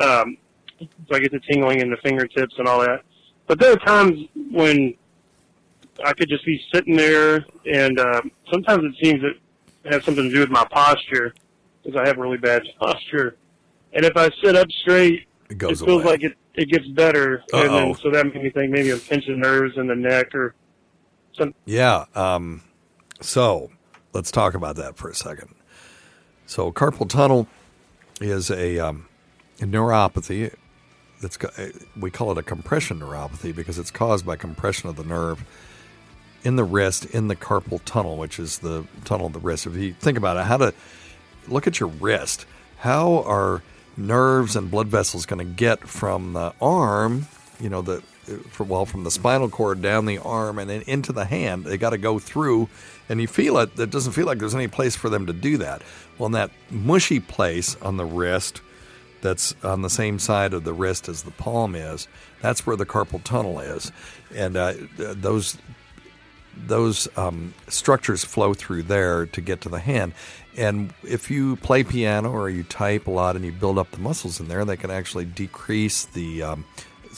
um, 0.01 0.37
so 0.79 1.15
I 1.15 1.19
get 1.19 1.31
the 1.31 1.39
tingling 1.41 1.81
in 1.81 1.89
the 1.89 1.97
fingertips 1.97 2.55
and 2.57 2.67
all 2.67 2.79
that. 2.81 3.01
But 3.47 3.59
there 3.59 3.73
are 3.73 3.77
times 3.77 4.19
when 4.51 4.93
I 6.05 6.13
could 6.13 6.29
just 6.29 6.45
be 6.45 6.61
sitting 6.73 6.95
there, 6.95 7.45
and 7.65 7.99
uh, 7.99 8.21
sometimes 8.51 8.83
it 8.85 9.03
seems 9.03 9.21
it 9.23 9.91
has 9.91 10.03
something 10.05 10.23
to 10.25 10.33
do 10.33 10.39
with 10.41 10.49
my 10.49 10.65
posture 10.71 11.33
because 11.83 11.99
I 11.99 12.07
have 12.07 12.17
really 12.17 12.37
bad 12.37 12.63
posture. 12.79 13.35
And 13.93 14.05
if 14.05 14.15
I 14.15 14.29
sit 14.43 14.55
up 14.55 14.67
straight, 14.81 15.27
It 15.49 15.57
goes 15.57 15.81
it 15.81 15.85
feels 15.85 16.03
away. 16.03 16.11
like 16.11 16.23
it 16.23 16.37
it 16.53 16.69
gets 16.69 16.87
better. 16.89 17.43
Uh-oh. 17.53 17.67
then, 17.67 17.95
so 17.95 18.11
that 18.11 18.25
made 18.25 18.43
me 18.43 18.49
think 18.49 18.71
maybe 18.71 18.91
I'm 18.91 18.99
pinching 18.99 19.39
nerves 19.39 19.77
in 19.77 19.87
the 19.87 19.95
neck 19.95 20.33
or 20.35 20.53
some. 21.37 21.53
Yeah. 21.65 22.05
Um, 22.15 22.61
so 23.21 23.69
let's 24.13 24.31
talk 24.31 24.53
about 24.53 24.75
that 24.77 24.97
for 24.97 25.09
a 25.09 25.15
second. 25.15 25.53
So 26.45 26.71
carpal 26.71 27.07
tunnel 27.09 27.47
is 28.21 28.49
a, 28.49 28.79
um, 28.79 29.07
a 29.61 29.65
neuropathy. 29.65 30.53
That's 31.21 31.37
uh, 31.43 31.71
we 31.99 32.11
call 32.11 32.31
it 32.31 32.37
a 32.37 32.43
compression 32.43 32.99
neuropathy 32.99 33.55
because 33.55 33.77
it's 33.77 33.91
caused 33.91 34.25
by 34.25 34.35
compression 34.35 34.89
of 34.89 34.95
the 34.95 35.03
nerve 35.03 35.43
in 36.43 36.55
the 36.55 36.63
wrist 36.63 37.05
in 37.05 37.27
the 37.27 37.35
carpal 37.35 37.81
tunnel, 37.83 38.17
which 38.17 38.39
is 38.39 38.59
the 38.59 38.85
tunnel 39.03 39.27
of 39.27 39.33
the 39.33 39.39
wrist. 39.39 39.67
If 39.67 39.75
you 39.75 39.93
think 39.93 40.17
about 40.17 40.37
it, 40.37 40.45
how 40.45 40.57
to 40.57 40.73
look 41.47 41.67
at 41.67 41.79
your 41.79 41.89
wrist. 41.89 42.45
How 42.77 43.23
are 43.23 43.61
nerves 43.97 44.55
and 44.55 44.71
blood 44.71 44.87
vessels 44.87 45.25
going 45.25 45.45
to 45.45 45.53
get 45.53 45.87
from 45.87 46.33
the 46.33 46.53
arm, 46.61 47.27
you 47.59 47.69
know, 47.69 47.81
the 47.81 48.01
well, 48.59 48.85
from 48.85 49.03
the 49.03 49.11
spinal 49.11 49.49
cord 49.49 49.81
down 49.81 50.05
the 50.05 50.17
arm 50.19 50.59
and 50.59 50.69
then 50.69 50.81
into 50.83 51.11
the 51.11 51.25
hand? 51.25 51.65
They 51.65 51.77
got 51.77 51.91
to 51.91 51.97
go 51.97 52.19
through, 52.19 52.69
and 53.07 53.21
you 53.21 53.27
feel 53.27 53.57
it. 53.57 53.77
It 53.79 53.89
doesn't 53.89 54.13
feel 54.13 54.25
like 54.25 54.39
there's 54.39 54.55
any 54.55 54.67
place 54.67 54.95
for 54.95 55.09
them 55.09 55.25
to 55.27 55.33
do 55.33 55.57
that. 55.57 55.81
Well, 56.17 56.27
in 56.27 56.31
that 56.33 56.51
mushy 56.69 57.19
place 57.19 57.75
on 57.81 57.97
the 57.97 58.05
wrist, 58.05 58.61
that's 59.21 59.53
on 59.63 59.81
the 59.81 59.89
same 59.89 60.19
side 60.19 60.53
of 60.53 60.63
the 60.63 60.73
wrist 60.73 61.09
as 61.09 61.23
the 61.23 61.31
palm 61.31 61.75
is. 61.75 62.07
That's 62.41 62.65
where 62.65 62.75
the 62.75 62.85
carpal 62.85 63.23
tunnel 63.23 63.59
is, 63.59 63.91
and 64.35 64.55
uh, 64.55 64.73
those 64.97 65.57
those 66.67 67.07
um, 67.17 67.53
structures 67.67 68.25
flow 68.25 68.53
through 68.53 68.83
there 68.83 69.25
to 69.27 69.41
get 69.41 69.61
to 69.61 69.69
the 69.69 69.79
hand. 69.79 70.13
And 70.57 70.93
if 71.03 71.31
you 71.31 71.55
play 71.57 71.83
piano 71.83 72.31
or 72.31 72.49
you 72.49 72.63
type 72.63 73.07
a 73.07 73.11
lot 73.11 73.35
and 73.35 73.45
you 73.45 73.51
build 73.51 73.77
up 73.77 73.91
the 73.91 73.99
muscles 73.99 74.39
in 74.39 74.47
there, 74.47 74.65
they 74.65 74.77
can 74.77 74.91
actually 74.91 75.25
decrease 75.25 76.05
the 76.05 76.43
um, 76.43 76.65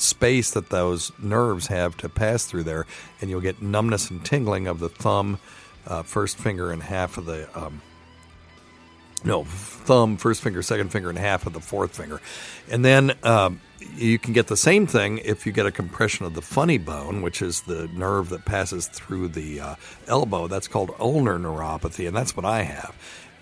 space 0.02 0.52
that 0.52 0.70
those 0.70 1.12
nerves 1.20 1.68
have 1.68 1.96
to 1.98 2.10
pass 2.10 2.46
through 2.46 2.64
there, 2.64 2.86
and 3.20 3.30
you'll 3.30 3.42
get 3.42 3.62
numbness 3.62 4.10
and 4.10 4.24
tingling 4.24 4.68
of 4.68 4.80
the 4.80 4.90
thumb, 4.90 5.40
uh, 5.88 6.04
first 6.04 6.38
finger, 6.38 6.72
and 6.72 6.84
half 6.84 7.18
of 7.18 7.26
the 7.26 7.48
um, 7.58 7.82
no 9.24 9.44
thumb, 9.44 10.18
first 10.18 10.42
finger, 10.42 10.62
second 10.62 10.92
finger, 10.92 11.10
and 11.10 11.18
half 11.18 11.46
of 11.46 11.54
the 11.54 11.60
fourth 11.60 11.96
finger, 11.96 12.22
and 12.70 12.84
then 12.84 13.14
um, 13.24 13.62
you 13.96 14.18
can 14.20 14.34
get 14.34 14.48
the 14.48 14.58
same 14.58 14.88
thing 14.88 15.20
if 15.20 15.46
you 15.46 15.52
get 15.52 15.66
a 15.66 15.72
compression 15.72 16.26
of 16.26 16.34
the 16.34 16.42
funny 16.42 16.78
bone, 16.78 17.22
which 17.22 17.42
is 17.42 17.62
the 17.62 17.88
nerve 17.90 18.30
that 18.30 18.46
passes 18.46 18.88
through 18.88 19.28
the 19.30 19.60
uh, 19.60 19.76
elbow. 20.08 20.48
That's 20.48 20.68
called 20.68 20.92
ulnar 21.00 21.38
neuropathy, 21.38 22.08
and 22.08 22.16
that's 22.16 22.36
what 22.36 22.46
I 22.46 22.64
have. 22.64 22.96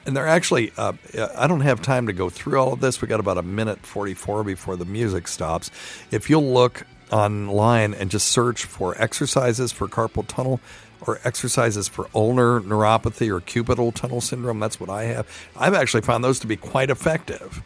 And 0.10 0.18
they're 0.18 0.28
actually, 0.28 0.74
uh, 0.76 0.94
I 1.38 1.46
don't 1.46 1.62
have 1.62 1.84
time 1.84 2.08
to 2.08 2.14
go 2.14 2.32
through 2.32 2.60
all 2.60 2.74
of 2.74 2.80
this. 2.80 3.00
We 3.00 3.08
got 3.08 3.20
about 3.20 3.38
a 3.38 3.44
minute 3.44 3.86
44 3.86 4.44
before 4.44 4.76
the 4.76 4.84
music 4.84 5.28
stops. 5.28 5.70
If 6.10 6.32
you'll 6.32 6.52
look 6.52 6.88
online 7.12 7.94
and 7.94 8.10
just 8.10 8.30
search 8.30 8.66
for 8.66 9.00
exercises 9.00 9.72
for 9.72 9.88
carpal 9.88 10.26
tunnel 10.26 10.62
or 11.06 11.20
exercises 11.24 11.88
for 11.88 12.10
ulnar 12.16 12.60
neuropathy 12.60 13.30
or 13.30 13.40
cubital 13.40 13.94
tunnel 13.94 14.20
syndrome, 14.20 14.60
that's 14.60 14.80
what 14.80 14.90
I 14.90 15.04
have. 15.04 15.28
I've 15.56 15.76
actually 15.76 16.02
found 16.02 16.24
those 16.24 16.40
to 16.40 16.48
be 16.48 16.56
quite 16.56 16.90
effective 16.90 17.62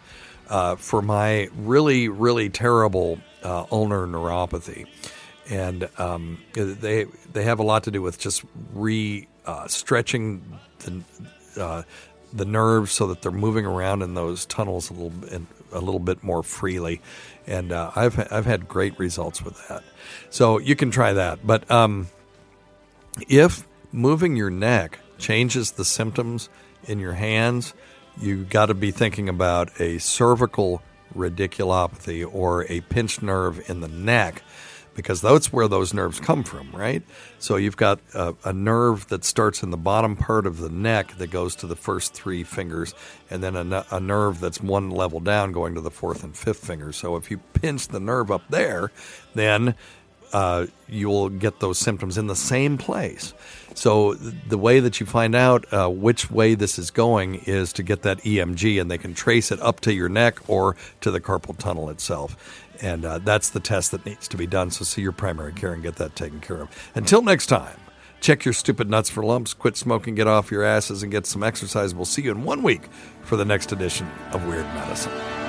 uh, 0.49 0.75
for 0.75 1.01
my 1.01 1.47
really, 1.55 2.09
really 2.09 2.49
terrible 2.49 3.19
uh, 3.41 3.67
ulnar 3.71 4.05
neuropathy. 4.05 4.85
And 5.49 5.87
um, 5.97 6.43
they 6.55 7.05
they 7.31 7.45
have 7.45 7.59
a 7.59 7.63
lot 7.63 7.85
to 7.85 7.91
do 7.91 8.01
with 8.01 8.19
just 8.19 8.43
re 8.73 9.29
uh, 9.45 9.69
stretching 9.69 10.59
the 10.79 11.03
uh, 11.57 11.83
the 12.33 12.45
nerves 12.45 12.91
so 12.91 13.07
that 13.07 13.21
they're 13.21 13.31
moving 13.31 13.65
around 13.65 14.01
in 14.01 14.15
those 14.15 14.45
tunnels 14.45 14.89
a 14.89 14.93
little 14.93 15.09
bit, 15.11 15.41
a 15.71 15.79
little 15.79 15.99
bit 15.99 16.23
more 16.23 16.43
freely. 16.43 17.01
And 17.45 17.71
uh, 17.71 17.91
I've 17.95 18.19
I've 18.31 18.45
had 18.45 18.67
great 18.67 18.97
results 18.97 19.41
with 19.41 19.67
that. 19.67 19.83
So 20.29 20.57
you 20.57 20.75
can 20.75 20.91
try 20.91 21.13
that. 21.13 21.45
But 21.45 21.69
um, 21.69 22.07
if 23.29 23.67
moving 23.91 24.35
your 24.35 24.49
neck 24.49 24.99
changes 25.17 25.71
the 25.71 25.85
symptoms 25.85 26.49
in 26.85 26.99
your 26.99 27.13
hands, 27.13 27.73
you 28.19 28.43
got 28.43 28.67
to 28.67 28.73
be 28.73 28.91
thinking 28.91 29.29
about 29.29 29.79
a 29.79 29.97
cervical 29.99 30.81
radiculopathy 31.15 32.27
or 32.31 32.65
a 32.71 32.81
pinched 32.81 33.21
nerve 33.21 33.69
in 33.69 33.81
the 33.81 33.87
neck 33.87 34.43
because 34.95 35.21
that's 35.21 35.51
where 35.51 35.67
those 35.67 35.93
nerves 35.93 36.19
come 36.19 36.43
from, 36.43 36.71
right? 36.71 37.03
So 37.39 37.55
you've 37.55 37.77
got 37.77 37.99
a, 38.13 38.35
a, 38.43 38.53
nerve 38.53 39.07
that 39.09 39.25
starts 39.25 39.63
in 39.63 39.71
the 39.71 39.77
bottom 39.77 40.15
part 40.15 40.45
of 40.45 40.59
the 40.59 40.69
neck 40.69 41.17
that 41.17 41.31
goes 41.31 41.55
to 41.57 41.67
the 41.67 41.75
first 41.75 42.13
three 42.13 42.43
fingers, 42.43 42.93
and 43.29 43.43
then 43.43 43.55
a, 43.55 43.85
a 43.91 43.99
nerve 43.99 44.39
that's 44.39 44.61
one 44.61 44.89
level 44.89 45.19
down 45.19 45.51
going 45.51 45.75
to 45.75 45.81
the 45.81 45.91
fourth 45.91 46.23
and 46.23 46.37
fifth 46.37 46.65
fingers. 46.65 46.97
So 46.97 47.15
if 47.15 47.31
you 47.31 47.39
pinch 47.53 47.87
the 47.87 47.99
nerve 47.99 48.31
up 48.31 48.43
there, 48.49 48.91
then 49.33 49.75
uh, 50.33 50.65
you'll 50.89 51.29
get 51.29 51.59
those 51.59 51.77
symptoms 51.77 52.17
in 52.17 52.27
the 52.27 52.35
same 52.35 52.77
place. 52.77 53.33
So 53.75 54.13
the 54.15 54.57
way 54.57 54.79
that 54.79 54.99
you 54.99 55.05
find 55.05 55.35
out 55.35 55.71
uh, 55.71 55.89
which 55.89 56.29
way 56.29 56.55
this 56.55 56.77
is 56.77 56.91
going 56.91 57.35
is 57.45 57.71
to 57.73 57.83
get 57.83 58.01
that 58.01 58.19
EMG, 58.19 58.81
and 58.81 58.89
they 58.89 58.97
can 58.97 59.13
trace 59.13 59.51
it 59.51 59.61
up 59.61 59.79
to 59.81 59.93
your 59.93 60.09
neck 60.09 60.37
or 60.47 60.75
to 61.01 61.11
the 61.11 61.21
carpal 61.21 61.57
tunnel 61.57 61.89
itself. 61.89 62.62
And 62.81 63.05
uh, 63.05 63.19
that's 63.19 63.49
the 63.49 63.59
test 63.59 63.91
that 63.91 64.05
needs 64.05 64.27
to 64.29 64.37
be 64.37 64.47
done. 64.47 64.71
So 64.71 64.83
see 64.83 65.01
your 65.01 65.11
primary 65.11 65.53
care 65.53 65.73
and 65.73 65.83
get 65.83 65.95
that 65.97 66.15
taken 66.15 66.39
care 66.41 66.61
of. 66.61 66.91
Until 66.95 67.21
next 67.21 67.47
time, 67.47 67.77
check 68.19 68.45
your 68.45 68.53
stupid 68.53 68.89
nuts 68.89 69.09
for 69.09 69.23
lumps, 69.23 69.53
quit 69.53 69.77
smoking, 69.77 70.15
get 70.15 70.27
off 70.27 70.51
your 70.51 70.63
asses, 70.63 71.03
and 71.03 71.11
get 71.11 71.25
some 71.25 71.43
exercise. 71.43 71.93
We'll 71.93 72.05
see 72.05 72.23
you 72.23 72.31
in 72.31 72.43
one 72.43 72.63
week 72.63 72.83
for 73.23 73.35
the 73.35 73.45
next 73.45 73.71
edition 73.71 74.09
of 74.31 74.45
Weird 74.47 74.65
Medicine. 74.67 75.42